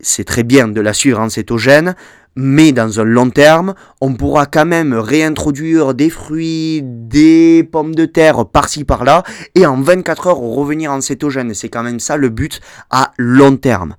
c'est 0.00 0.24
très 0.24 0.42
bien 0.42 0.66
de 0.66 0.80
la 0.80 0.92
suivre 0.92 1.20
en 1.20 1.28
cétogène, 1.28 1.94
mais 2.36 2.72
dans 2.72 3.00
un 3.00 3.04
long 3.04 3.30
terme, 3.30 3.74
on 4.00 4.14
pourra 4.14 4.46
quand 4.46 4.66
même 4.66 4.94
réintroduire 4.94 5.94
des 5.94 6.10
fruits, 6.10 6.80
des 6.82 7.64
pommes 7.64 7.94
de 7.94 8.06
terre 8.06 8.46
par-ci 8.46 8.84
par-là, 8.84 9.22
et 9.54 9.66
en 9.66 9.80
24 9.80 10.28
heures 10.28 10.38
revenir 10.38 10.92
en 10.92 11.00
cétogène. 11.00 11.54
C'est 11.54 11.68
quand 11.68 11.82
même 11.82 12.00
ça 12.00 12.16
le 12.16 12.28
but 12.28 12.60
à 12.90 13.12
long 13.18 13.56
terme. 13.56 13.96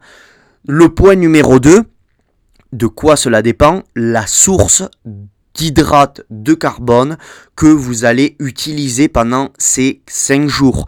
Le 0.68 0.90
point 0.90 1.16
numéro 1.16 1.60
2, 1.60 1.84
de 2.74 2.88
quoi 2.88 3.16
cela 3.16 3.42
dépend? 3.42 3.84
La 3.96 4.28
source 4.28 4.84
d'hydrates 5.54 6.22
de 6.30 6.54
carbone 6.54 7.18
que 7.56 7.66
vous 7.66 8.06
allez 8.06 8.36
utiliser 8.40 9.08
pendant 9.08 9.50
ces 9.58 10.02
5 10.08 10.48
jours. 10.48 10.86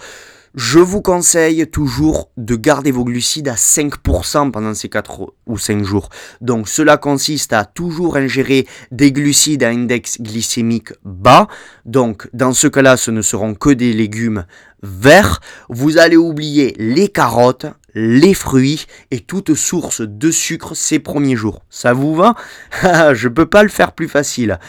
Je 0.55 0.77
vous 0.77 1.01
conseille 1.01 1.65
toujours 1.65 2.29
de 2.37 2.55
garder 2.55 2.91
vos 2.91 3.03
glucides 3.03 3.47
à 3.47 3.55
5% 3.55 4.51
pendant 4.51 4.75
ces 4.75 4.87
4 4.87 5.33
ou 5.47 5.57
5 5.57 5.83
jours. 5.83 6.09
Donc 6.41 6.69
cela 6.69 6.97
consiste 6.97 7.53
à 7.53 7.65
toujours 7.65 8.17
ingérer 8.17 8.67
des 8.91 9.11
glucides 9.11 9.63
à 9.63 9.69
index 9.69 10.21
glycémique 10.21 10.93
bas. 11.03 11.47
Donc 11.85 12.29
dans 12.33 12.53
ce 12.53 12.67
cas-là, 12.67 12.97
ce 12.97 13.09
ne 13.09 13.23
seront 13.23 13.55
que 13.55 13.71
des 13.71 13.93
légumes 13.93 14.45
vert, 14.83 15.41
vous 15.69 15.97
allez 15.97 16.17
oublier 16.17 16.75
les 16.77 17.07
carottes, 17.07 17.65
les 17.95 18.35
fruits 18.35 18.85
et 19.09 19.21
toute 19.21 19.55
source 19.55 20.01
de 20.01 20.29
sucre 20.29 20.75
ces 20.75 20.99
premiers 20.99 21.35
jours. 21.35 21.63
Ça 21.71 21.93
vous 21.93 22.13
va? 22.13 22.35
Je 23.13 23.27
peux 23.27 23.47
pas 23.47 23.63
le 23.63 23.69
faire 23.69 23.93
plus 23.93 24.07
facile. 24.07 24.59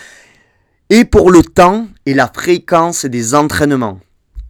Et 0.88 1.04
pour 1.04 1.30
le 1.30 1.42
temps 1.42 1.88
et 2.06 2.14
la 2.14 2.28
fréquence 2.28 3.04
des 3.04 3.34
entraînements, 3.34 4.00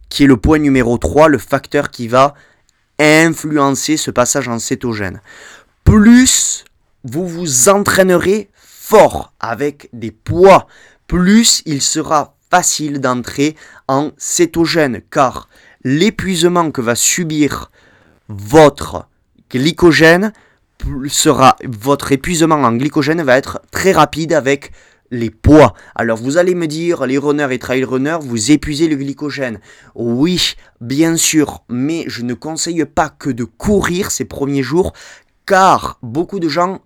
qui 0.09 0.23
est 0.23 0.27
le 0.27 0.37
point 0.37 0.59
numéro 0.59 0.97
3, 0.97 1.27
le 1.27 1.37
facteur 1.37 1.91
qui 1.91 2.07
va 2.07 2.33
influencer 2.99 3.97
ce 3.97 4.11
passage 4.11 4.47
en 4.47 4.59
cétogène. 4.59 5.21
Plus 5.83 6.65
vous 7.03 7.27
vous 7.27 7.69
entraînerez 7.69 8.49
fort 8.55 9.33
avec 9.39 9.89
des 9.93 10.11
poids, 10.11 10.67
plus 11.07 11.61
il 11.65 11.81
sera 11.81 12.35
facile 12.49 12.99
d'entrer 12.99 13.55
en 13.87 14.11
cétogène, 14.17 15.01
car 15.11 15.49
l'épuisement 15.83 16.71
que 16.71 16.81
va 16.81 16.95
subir 16.95 17.71
votre 18.27 19.07
glycogène 19.51 20.33
sera 21.07 21.55
votre 21.63 22.11
épuisement 22.11 22.55
en 22.55 22.73
glycogène 22.73 23.21
va 23.23 23.37
être 23.37 23.61
très 23.71 23.91
rapide 23.91 24.33
avec 24.33 24.71
les 25.11 25.29
poids. 25.29 25.73
Alors 25.95 26.17
vous 26.17 26.37
allez 26.37 26.55
me 26.55 26.67
dire, 26.67 27.05
les 27.05 27.17
runners 27.17 27.53
et 27.53 27.59
trail 27.59 27.83
runners, 27.83 28.19
vous 28.21 28.51
épuisez 28.51 28.87
le 28.87 28.95
glycogène. 28.95 29.59
Oui, 29.95 30.55
bien 30.81 31.17
sûr, 31.17 31.63
mais 31.69 32.05
je 32.07 32.23
ne 32.23 32.33
conseille 32.33 32.85
pas 32.85 33.09
que 33.09 33.29
de 33.29 33.43
courir 33.43 34.11
ces 34.11 34.25
premiers 34.25 34.63
jours, 34.63 34.93
car 35.45 35.99
beaucoup 36.01 36.39
de 36.39 36.49
gens 36.49 36.81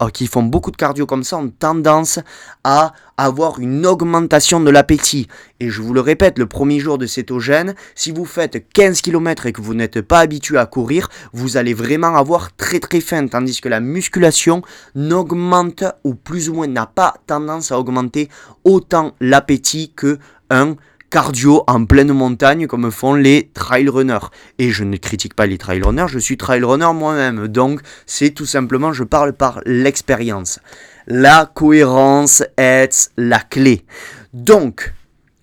euh, 0.00 0.10
qui, 0.10 0.26
font 0.26 0.42
beaucoup 0.42 0.70
de 0.70 0.76
cardio 0.76 1.06
comme 1.06 1.24
ça 1.24 1.38
ont 1.38 1.48
tendance 1.48 2.20
à 2.62 2.92
avoir 3.16 3.58
une 3.58 3.86
augmentation 3.86 4.60
de 4.60 4.70
l'appétit. 4.70 5.28
Et 5.60 5.70
je 5.70 5.82
vous 5.82 5.94
le 5.94 6.00
répète, 6.00 6.38
le 6.38 6.46
premier 6.46 6.78
jour 6.78 6.98
de 6.98 7.06
cétogène, 7.06 7.74
si 7.94 8.10
vous 8.10 8.24
faites 8.24 8.68
15 8.72 9.00
km 9.00 9.46
et 9.46 9.52
que 9.52 9.60
vous 9.60 9.74
n'êtes 9.74 10.00
pas 10.00 10.20
habitué 10.20 10.58
à 10.58 10.66
courir, 10.66 11.08
vous 11.32 11.56
allez 11.56 11.74
vraiment 11.74 12.16
avoir 12.16 12.54
très 12.56 12.80
très 12.80 13.00
faim. 13.00 13.26
Tandis 13.26 13.60
que 13.60 13.68
la 13.68 13.80
musculation 13.80 14.62
n'augmente 14.94 15.84
ou 16.04 16.14
plus 16.14 16.48
ou 16.48 16.54
moins 16.54 16.68
n'a 16.68 16.86
pas 16.86 17.14
tendance 17.26 17.72
à 17.72 17.78
augmenter 17.78 18.28
autant 18.64 19.14
l'appétit 19.20 19.92
que 19.96 20.18
un 20.50 20.76
cardio 21.12 21.62
en 21.66 21.84
pleine 21.84 22.14
montagne 22.14 22.66
comme 22.66 22.90
font 22.90 23.12
les 23.12 23.50
trail 23.52 23.90
runners. 23.90 24.30
Et 24.58 24.70
je 24.70 24.82
ne 24.82 24.96
critique 24.96 25.34
pas 25.34 25.44
les 25.44 25.58
trail 25.58 25.82
runners, 25.82 26.06
je 26.08 26.18
suis 26.18 26.38
trail 26.38 26.64
runner 26.64 26.90
moi-même. 26.94 27.48
Donc 27.48 27.82
c'est 28.06 28.30
tout 28.30 28.46
simplement, 28.46 28.94
je 28.94 29.04
parle 29.04 29.34
par 29.34 29.60
l'expérience. 29.66 30.58
La 31.06 31.50
cohérence 31.52 32.42
est 32.56 33.10
la 33.18 33.40
clé. 33.40 33.84
Donc, 34.32 34.94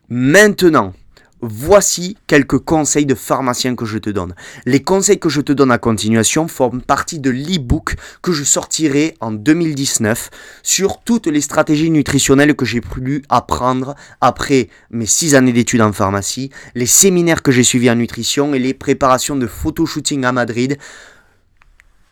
maintenant, 0.09 0.93
Voici 1.41 2.17
quelques 2.27 2.57
conseils 2.57 3.05
de 3.05 3.15
pharmacien 3.15 3.75
que 3.75 3.85
je 3.85 3.97
te 3.97 4.09
donne. 4.09 4.35
Les 4.65 4.81
conseils 4.81 5.19
que 5.19 5.29
je 5.29 5.39
te 5.39 5.53
donne 5.53 5.71
à 5.71 5.77
continuation 5.77 6.47
forment 6.49 6.81
partie 6.81 7.19
de 7.19 7.29
l'e-book 7.29 7.95
que 8.21 8.33
je 8.33 8.43
sortirai 8.43 9.15
en 9.21 9.31
2019 9.31 10.29
sur 10.63 11.01
toutes 11.01 11.27
les 11.27 11.41
stratégies 11.41 11.91
nutritionnelles 11.91 12.55
que 12.55 12.65
j'ai 12.65 12.81
pu 12.81 13.23
apprendre 13.29 13.95
après 14.19 14.69
mes 14.91 15.05
six 15.05 15.33
années 15.35 15.53
d'études 15.53 15.81
en 15.81 15.93
pharmacie, 15.93 16.49
les 16.75 16.85
séminaires 16.85 17.41
que 17.41 17.51
j'ai 17.51 17.63
suivis 17.63 17.89
en 17.89 17.95
nutrition 17.95 18.53
et 18.53 18.59
les 18.59 18.73
préparations 18.73 19.37
de 19.37 19.47
photoshooting 19.47 20.25
à 20.25 20.33
Madrid 20.33 20.77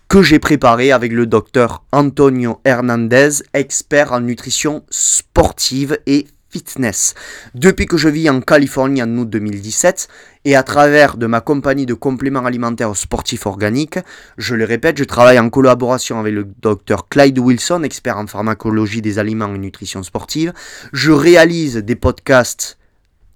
que 0.08 0.22
j'ai 0.22 0.40
préparé 0.40 0.94
avec 0.94 1.12
le 1.12 1.26
docteur 1.26 1.84
Antonio 1.92 2.62
Hernandez, 2.64 3.44
expert 3.54 4.14
en 4.14 4.22
nutrition 4.22 4.86
sportive 4.90 6.00
et 6.06 6.28
fitness. 6.50 7.14
Depuis 7.56 7.86
que 7.86 7.98
je 7.98 8.10
vis 8.10 8.30
en 8.30 8.42
Californie 8.42 9.04
en 9.04 9.18
août 9.18 9.30
2017 9.30 10.08
et 10.46 10.56
à 10.56 10.64
travers 10.64 11.18
de 11.18 11.26
ma 11.26 11.42
compagnie 11.42 11.86
de 11.86 11.94
compléments 11.94 12.46
alimentaires 12.46 12.96
sportifs 12.96 13.46
organiques, 13.46 14.00
je 14.38 14.56
le 14.56 14.66
répète, 14.66 14.98
je 14.98 15.04
travaille 15.04 15.40
en 15.40 15.50
collaboration 15.50 16.20
avec 16.20 16.34
le 16.34 16.48
docteur 16.62 17.10
Clyde 17.10 17.40
Wilson, 17.40 17.84
expert 17.84 18.18
en 18.18 18.28
pharmacologie 18.28 19.02
des 19.02 19.20
aliments 19.20 19.54
et 19.54 19.58
nutrition 19.58 20.04
sportive. 20.04 20.54
Je 20.94 21.12
réalise 21.12 21.78
des 21.78 21.96
podcasts 21.96 22.78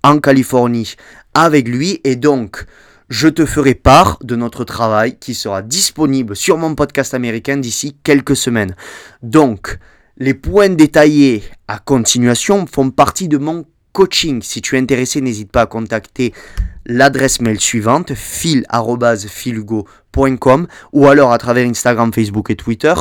en 0.04 0.20
Californie 0.20 0.96
avec 1.34 1.68
lui 1.68 2.02
et 2.04 2.16
donc 2.16 2.66
je 3.12 3.28
te 3.28 3.46
ferai 3.46 3.76
part 3.76 4.18
de 4.24 4.38
notre 4.38 4.64
travail 4.64 5.18
qui 5.20 5.36
sera 5.36 5.62
disponible 5.62 6.34
sur 6.34 6.58
mon 6.58 6.76
podcast 6.76 7.14
américain 7.14 7.58
d'ici 7.58 7.98
quelques 8.04 8.38
semaines. 8.38 8.74
Donc, 9.22 9.80
les 10.22 10.34
points 10.36 10.70
détaillés 10.70 11.44
à 11.68 11.80
continuation 11.80 12.68
font 12.68 12.92
partie 12.92 13.28
de 13.28 13.40
mon 13.40 13.66
coaching. 13.92 14.44
Si 14.44 14.62
tu 14.62 14.76
es 14.76 14.80
intéressé, 14.80 15.20
n'hésite 15.20 15.52
pas 15.52 15.62
à 15.62 15.66
contacter 15.66 16.32
l'adresse 16.86 17.42
mail 17.42 17.60
suivante, 17.60 18.14
fil.filugo.com 18.14 20.68
ou 20.94 21.08
alors 21.08 21.32
à 21.32 21.40
travers 21.40 21.68
Instagram, 21.68 22.14
Facebook 22.14 22.52
et 22.52 22.56
Twitter 22.56 22.94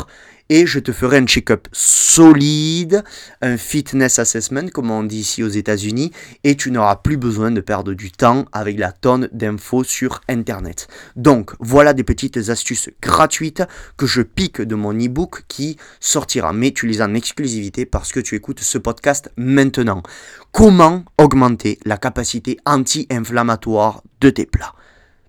et 0.51 0.67
je 0.67 0.81
te 0.81 0.93
ferai 0.93 1.19
un 1.19 1.27
check-up 1.27 1.69
solide, 1.73 3.05
un 3.41 3.57
fitness 3.57 4.19
assessment 4.19 4.69
comme 4.69 4.91
on 4.91 5.05
dit 5.05 5.21
ici 5.21 5.43
aux 5.43 5.49
États-Unis 5.49 6.11
et 6.45 6.57
tu 6.57 6.71
n'auras 6.71 6.97
plus 6.97 7.17
besoin 7.17 7.53
de 7.53 7.61
perdre 7.61 7.95
du 7.95 8.11
temps 8.11 8.45
avec 8.53 8.79
la 8.79 8.93
tonne 8.93 9.29
d'infos 9.33 9.85
sur 9.85 10.21
internet. 10.29 10.89
Donc 11.17 11.53
voilà 11.61 11.95
des 11.95 12.05
petites 12.05 12.51
astuces 12.51 12.91
gratuites 13.01 13.63
que 13.97 14.07
je 14.07 14.23
pique 14.23 14.61
de 14.61 14.75
mon 14.75 14.93
e-book 14.93 15.45
qui 15.47 15.77
sortira 16.01 16.53
mais 16.53 16.73
tu 16.73 16.87
les 16.87 17.01
as 17.01 17.07
en 17.07 17.15
exclusivité 17.15 17.87
parce 17.87 18.13
que 18.13 18.21
tu 18.21 18.35
écoutes 18.35 18.61
ce 18.61 18.77
podcast 18.77 19.31
maintenant. 19.37 20.03
Comment 20.51 21.05
augmenter 21.17 21.79
la 21.85 21.97
capacité 21.97 22.59
anti-inflammatoire 22.67 24.03
de 24.21 24.31
tes 24.31 24.47
plats? 24.47 24.75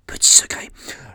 Petit 0.07 0.33
secret. 0.33 0.69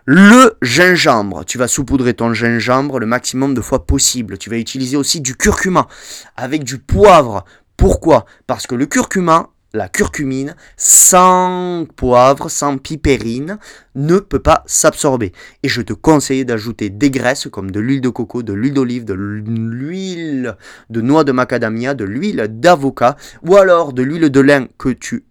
Le 0.08 0.56
gingembre, 0.62 1.44
tu 1.44 1.58
vas 1.58 1.66
saupoudrer 1.66 2.14
ton 2.14 2.32
gingembre 2.32 3.00
le 3.00 3.06
maximum 3.06 3.54
de 3.54 3.60
fois 3.60 3.86
possible. 3.86 4.38
Tu 4.38 4.48
vas 4.48 4.56
utiliser 4.56 4.96
aussi 4.96 5.20
du 5.20 5.34
curcuma 5.34 5.88
avec 6.36 6.62
du 6.62 6.78
poivre. 6.78 7.44
Pourquoi? 7.76 8.24
Parce 8.46 8.68
que 8.68 8.76
le 8.76 8.86
curcuma, 8.86 9.48
la 9.74 9.88
curcumine, 9.88 10.54
sans 10.76 11.86
poivre, 11.96 12.48
sans 12.48 12.78
pipérine, 12.78 13.58
ne 13.96 14.18
peut 14.18 14.38
pas 14.38 14.62
s'absorber. 14.66 15.32
Et 15.64 15.68
je 15.68 15.82
te 15.82 15.92
conseille 15.92 16.44
d'ajouter 16.44 16.88
des 16.88 17.10
graisses 17.10 17.48
comme 17.50 17.72
de 17.72 17.80
l'huile 17.80 18.00
de 18.00 18.08
coco, 18.08 18.44
de 18.44 18.52
l'huile 18.52 18.74
d'olive, 18.74 19.04
de 19.06 19.14
l'huile 19.14 20.56
de 20.88 21.00
noix 21.00 21.24
de 21.24 21.32
macadamia, 21.32 21.94
de 21.94 22.04
l'huile 22.04 22.46
d'avocat 22.48 23.16
ou 23.42 23.56
alors 23.56 23.92
de 23.92 24.04
l'huile 24.04 24.30
de 24.30 24.40
lin 24.40 24.68
que 24.78 24.90
tu 24.90 25.24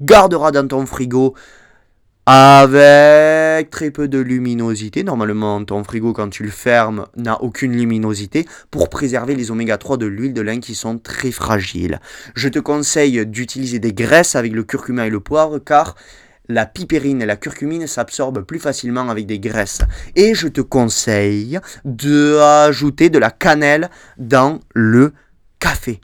garderas 0.00 0.52
dans 0.52 0.66
ton 0.66 0.86
frigo 0.86 1.34
avec 2.26 3.68
très 3.70 3.90
peu 3.90 4.08
de 4.08 4.18
luminosité. 4.18 5.04
Normalement, 5.04 5.62
ton 5.64 5.84
frigo, 5.84 6.12
quand 6.12 6.30
tu 6.30 6.42
le 6.42 6.50
fermes, 6.50 7.06
n'a 7.16 7.42
aucune 7.42 7.72
luminosité 7.72 8.46
pour 8.70 8.88
préserver 8.88 9.34
les 9.34 9.50
oméga 9.50 9.76
3 9.76 9.98
de 9.98 10.06
l'huile 10.06 10.32
de 10.32 10.40
lin 10.40 10.60
qui 10.60 10.74
sont 10.74 10.98
très 10.98 11.30
fragiles. 11.30 12.00
Je 12.34 12.48
te 12.48 12.58
conseille 12.58 13.26
d'utiliser 13.26 13.78
des 13.78 13.92
graisses 13.92 14.36
avec 14.36 14.52
le 14.52 14.64
curcuma 14.64 15.06
et 15.06 15.10
le 15.10 15.20
poivre 15.20 15.58
car 15.58 15.96
la 16.48 16.66
pipérine 16.66 17.22
et 17.22 17.26
la 17.26 17.36
curcumine 17.36 17.86
s'absorbent 17.86 18.42
plus 18.42 18.58
facilement 18.58 19.08
avec 19.10 19.26
des 19.26 19.38
graisses. 19.38 19.82
Et 20.16 20.34
je 20.34 20.48
te 20.48 20.60
conseille 20.60 21.58
d'ajouter 21.84 23.10
de 23.10 23.18
la 23.18 23.30
cannelle 23.30 23.90
dans 24.18 24.60
le 24.74 25.12
café. 25.58 26.00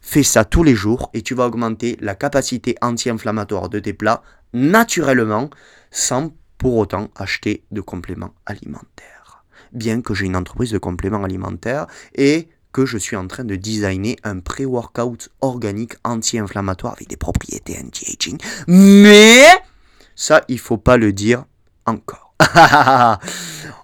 Fais 0.00 0.22
ça 0.22 0.44
tous 0.46 0.62
les 0.62 0.74
jours 0.74 1.10
et 1.12 1.20
tu 1.20 1.34
vas 1.34 1.46
augmenter 1.46 1.98
la 2.00 2.14
capacité 2.14 2.76
anti-inflammatoire 2.80 3.68
de 3.68 3.78
tes 3.78 3.92
plats 3.92 4.22
naturellement 4.52 5.50
sans 5.90 6.32
pour 6.58 6.76
autant 6.76 7.08
acheter 7.16 7.64
de 7.70 7.80
compléments 7.80 8.34
alimentaires. 8.46 9.44
Bien 9.72 10.00
que 10.00 10.14
j'ai 10.14 10.26
une 10.26 10.36
entreprise 10.36 10.72
de 10.72 10.78
compléments 10.78 11.24
alimentaires 11.24 11.86
et 12.14 12.48
que 12.72 12.84
je 12.86 12.98
suis 12.98 13.16
en 13.16 13.26
train 13.26 13.44
de 13.44 13.56
designer 13.56 14.16
un 14.24 14.40
pré-workout 14.40 15.30
organique 15.40 15.94
anti-inflammatoire 16.04 16.94
avec 16.94 17.08
des 17.08 17.16
propriétés 17.16 17.78
anti-aging. 17.82 18.38
Mais 18.66 19.44
ça, 20.14 20.42
il 20.48 20.58
faut 20.58 20.78
pas 20.78 20.96
le 20.96 21.12
dire 21.12 21.44
encore. 21.86 22.34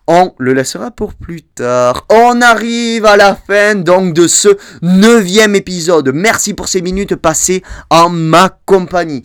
On 0.06 0.34
le 0.38 0.52
laissera 0.52 0.90
pour 0.90 1.14
plus 1.14 1.42
tard. 1.42 2.06
On 2.10 2.42
arrive 2.42 3.06
à 3.06 3.16
la 3.16 3.34
fin 3.34 3.74
donc 3.74 4.12
de 4.12 4.26
ce 4.26 4.48
neuvième 4.82 5.54
épisode. 5.54 6.12
Merci 6.14 6.52
pour 6.52 6.68
ces 6.68 6.82
minutes 6.82 7.16
passées 7.16 7.62
en 7.88 8.10
ma 8.10 8.50
compagnie. 8.66 9.22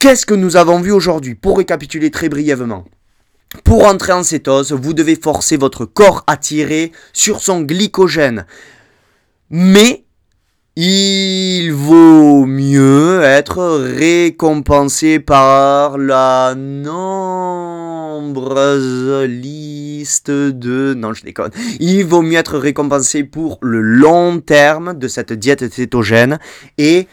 Qu'est-ce 0.00 0.24
que 0.24 0.34
nous 0.34 0.56
avons 0.56 0.80
vu 0.80 0.90
aujourd'hui 0.92 1.34
Pour 1.34 1.58
récapituler 1.58 2.10
très 2.10 2.30
brièvement. 2.30 2.86
Pour 3.64 3.84
entrer 3.84 4.14
en 4.14 4.22
cétose, 4.22 4.72
vous 4.72 4.94
devez 4.94 5.14
forcer 5.14 5.58
votre 5.58 5.84
corps 5.84 6.24
à 6.26 6.38
tirer 6.38 6.90
sur 7.12 7.40
son 7.40 7.60
glycogène. 7.60 8.46
Mais 9.50 10.06
il 10.74 11.68
vaut 11.68 12.46
mieux 12.46 13.20
être 13.20 13.62
récompensé 13.98 15.20
par 15.20 15.98
la 15.98 16.54
nombreuse 16.56 16.88
liste 19.28 20.30
de... 20.30 20.94
Non, 20.94 21.12
je 21.12 21.24
déconne. 21.24 21.50
Il 21.78 22.06
vaut 22.06 22.22
mieux 22.22 22.38
être 22.38 22.56
récompensé 22.56 23.22
pour 23.22 23.58
le 23.60 23.82
long 23.82 24.40
terme 24.40 24.98
de 24.98 25.08
cette 25.08 25.34
diète 25.34 25.70
cétogène 25.70 26.38
et 26.78 27.06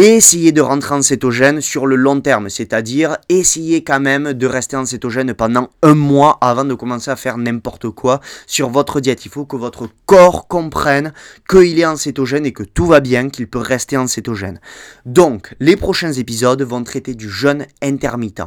Et 0.00 0.14
essayez 0.14 0.52
de 0.52 0.60
rentrer 0.60 0.94
en 0.94 1.02
cétogène 1.02 1.60
sur 1.60 1.84
le 1.84 1.96
long 1.96 2.20
terme, 2.20 2.50
c'est-à-dire 2.50 3.16
essayez 3.28 3.82
quand 3.82 3.98
même 3.98 4.32
de 4.32 4.46
rester 4.46 4.76
en 4.76 4.86
cétogène 4.86 5.34
pendant 5.34 5.70
un 5.82 5.96
mois 5.96 6.38
avant 6.40 6.64
de 6.64 6.74
commencer 6.74 7.10
à 7.10 7.16
faire 7.16 7.36
n'importe 7.36 7.90
quoi 7.90 8.20
sur 8.46 8.70
votre 8.70 9.00
diète. 9.00 9.24
Il 9.24 9.32
faut 9.32 9.44
que 9.44 9.56
votre 9.56 9.88
corps 10.06 10.46
comprenne 10.46 11.12
qu'il 11.50 11.80
est 11.80 11.84
en 11.84 11.96
cétogène 11.96 12.46
et 12.46 12.52
que 12.52 12.62
tout 12.62 12.86
va 12.86 13.00
bien, 13.00 13.28
qu'il 13.28 13.48
peut 13.48 13.58
rester 13.58 13.96
en 13.96 14.06
cétogène. 14.06 14.60
Donc, 15.04 15.56
les 15.58 15.74
prochains 15.74 16.12
épisodes 16.12 16.62
vont 16.62 16.84
traiter 16.84 17.16
du 17.16 17.28
jeûne 17.28 17.66
intermittent 17.82 18.42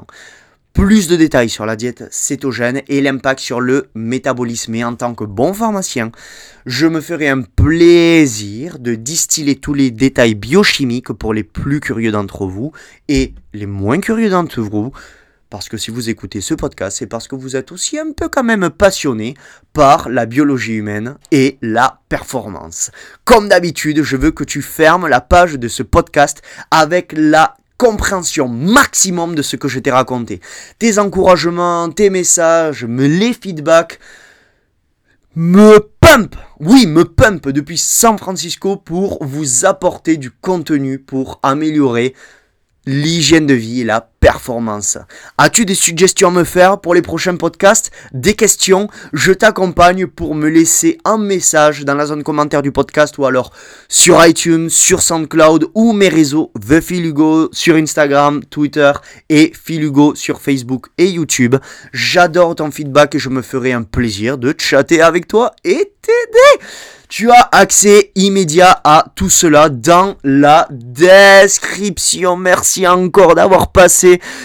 plus 0.73 1.07
de 1.07 1.15
détails 1.15 1.49
sur 1.49 1.65
la 1.65 1.75
diète 1.75 2.05
cétogène 2.11 2.81
et 2.87 3.01
l'impact 3.01 3.39
sur 3.39 3.59
le 3.59 3.89
métabolisme. 3.93 4.75
Et 4.75 4.83
en 4.83 4.95
tant 4.95 5.13
que 5.13 5.23
bon 5.23 5.53
pharmacien, 5.53 6.11
je 6.65 6.87
me 6.87 7.01
ferai 7.01 7.27
un 7.27 7.41
plaisir 7.41 8.79
de 8.79 8.95
distiller 8.95 9.55
tous 9.55 9.73
les 9.73 9.91
détails 9.91 10.35
biochimiques 10.35 11.11
pour 11.11 11.33
les 11.33 11.43
plus 11.43 11.79
curieux 11.79 12.11
d'entre 12.11 12.45
vous 12.45 12.71
et 13.07 13.33
les 13.53 13.65
moins 13.65 13.99
curieux 13.99 14.29
d'entre 14.29 14.61
vous. 14.61 14.91
Parce 15.51 15.67
que 15.67 15.75
si 15.75 15.91
vous 15.91 16.09
écoutez 16.09 16.39
ce 16.39 16.53
podcast, 16.53 16.97
c'est 16.97 17.07
parce 17.07 17.27
que 17.27 17.35
vous 17.35 17.57
êtes 17.57 17.73
aussi 17.73 17.99
un 17.99 18.13
peu 18.13 18.29
quand 18.29 18.43
même 18.43 18.69
passionné 18.69 19.33
par 19.73 20.07
la 20.07 20.25
biologie 20.25 20.75
humaine 20.75 21.17
et 21.31 21.57
la 21.61 21.99
performance. 22.07 22.89
Comme 23.25 23.49
d'habitude, 23.49 24.01
je 24.01 24.15
veux 24.15 24.31
que 24.31 24.45
tu 24.45 24.61
fermes 24.61 25.09
la 25.09 25.19
page 25.19 25.55
de 25.55 25.67
ce 25.67 25.83
podcast 25.83 26.41
avec 26.71 27.11
la 27.13 27.57
compréhension 27.81 28.47
maximum 28.47 29.33
de 29.33 29.41
ce 29.41 29.55
que 29.55 29.67
je 29.67 29.79
t'ai 29.79 29.89
raconté. 29.89 30.39
Tes 30.77 30.99
encouragements, 30.99 31.89
tes 31.89 32.11
messages, 32.11 32.85
les 32.85 33.33
feedbacks 33.33 33.97
me 35.35 35.79
pump, 35.99 36.35
oui, 36.59 36.85
me 36.85 37.05
pump 37.05 37.49
depuis 37.49 37.79
San 37.79 38.19
Francisco 38.19 38.75
pour 38.75 39.25
vous 39.25 39.65
apporter 39.65 40.17
du 40.17 40.29
contenu 40.29 40.99
pour 40.99 41.39
améliorer 41.41 42.13
l'hygiène 42.85 43.47
de 43.47 43.55
vie 43.55 43.81
et 43.81 43.85
la 43.85 44.10
performance. 44.21 44.97
As-tu 45.37 45.65
des 45.65 45.75
suggestions 45.75 46.29
à 46.29 46.31
me 46.31 46.43
faire 46.45 46.79
pour 46.79 46.93
les 46.93 47.01
prochains 47.01 47.35
podcasts? 47.35 47.91
Des 48.13 48.35
questions? 48.35 48.87
Je 49.11 49.33
t'accompagne 49.33 50.07
pour 50.07 50.35
me 50.35 50.47
laisser 50.47 50.99
un 51.03 51.17
message 51.17 51.83
dans 51.83 51.95
la 51.95 52.05
zone 52.05 52.23
commentaire 52.23 52.61
du 52.61 52.71
podcast 52.71 53.17
ou 53.17 53.25
alors 53.25 53.51
sur 53.89 54.25
iTunes, 54.25 54.69
sur 54.69 55.01
SoundCloud 55.01 55.71
ou 55.73 55.91
mes 55.91 56.07
réseaux 56.07 56.53
The 56.55 56.79
Phil 56.79 57.13
sur 57.51 57.75
Instagram, 57.75 58.43
Twitter 58.45 58.91
et 59.27 59.51
Phil 59.53 59.83
Hugo 59.83 60.13
sur 60.15 60.39
Facebook 60.39 60.87
et 60.97 61.07
YouTube. 61.07 61.55
J'adore 61.91 62.55
ton 62.55 62.69
feedback 62.71 63.15
et 63.15 63.19
je 63.19 63.29
me 63.29 63.41
ferai 63.41 63.73
un 63.73 63.83
plaisir 63.83 64.37
de 64.37 64.53
chatter 64.57 65.01
avec 65.01 65.27
toi 65.27 65.51
et 65.63 65.93
t'aider. 66.01 66.65
Tu 67.11 67.29
as 67.29 67.49
accès 67.51 68.13
immédiat 68.15 68.79
à 68.85 69.03
tout 69.15 69.29
cela 69.29 69.67
dans 69.67 70.15
la 70.23 70.65
description. 70.71 72.37
Merci 72.37 72.87
encore 72.87 73.35
d'avoir 73.35 73.73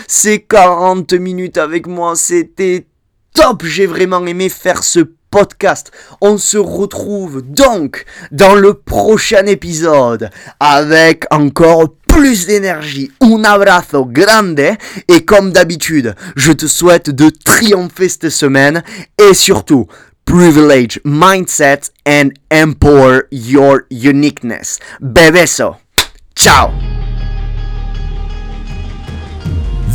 ces 0.06 0.40
40 0.40 1.12
minutes 1.14 1.58
avec 1.58 1.86
moi. 1.86 2.14
C'était 2.16 2.86
top. 3.34 3.64
J'ai 3.64 3.86
vraiment 3.86 4.24
aimé 4.26 4.48
faire 4.48 4.84
ce 4.84 5.00
podcast. 5.30 5.92
On 6.20 6.38
se 6.38 6.58
retrouve 6.58 7.42
donc 7.42 8.04
dans 8.30 8.54
le 8.54 8.74
prochain 8.74 9.46
épisode 9.46 10.30
avec 10.60 11.24
encore 11.30 11.94
plus 12.06 12.46
d'énergie. 12.46 13.10
Un 13.20 13.44
abrazo 13.44 14.06
grande. 14.06 14.60
Et 15.08 15.24
comme 15.24 15.52
d'habitude, 15.52 16.14
je 16.36 16.52
te 16.52 16.66
souhaite 16.66 17.10
de 17.10 17.30
triompher 17.44 18.08
cette 18.08 18.30
semaine 18.30 18.82
et 19.18 19.34
surtout 19.34 19.86
privilege, 20.24 21.00
mindset, 21.04 21.90
and 22.06 22.30
empower 22.50 23.28
your 23.30 23.82
uniqueness. 23.90 24.78
Bebeso. 25.00 25.76
Ciao. 26.34 26.95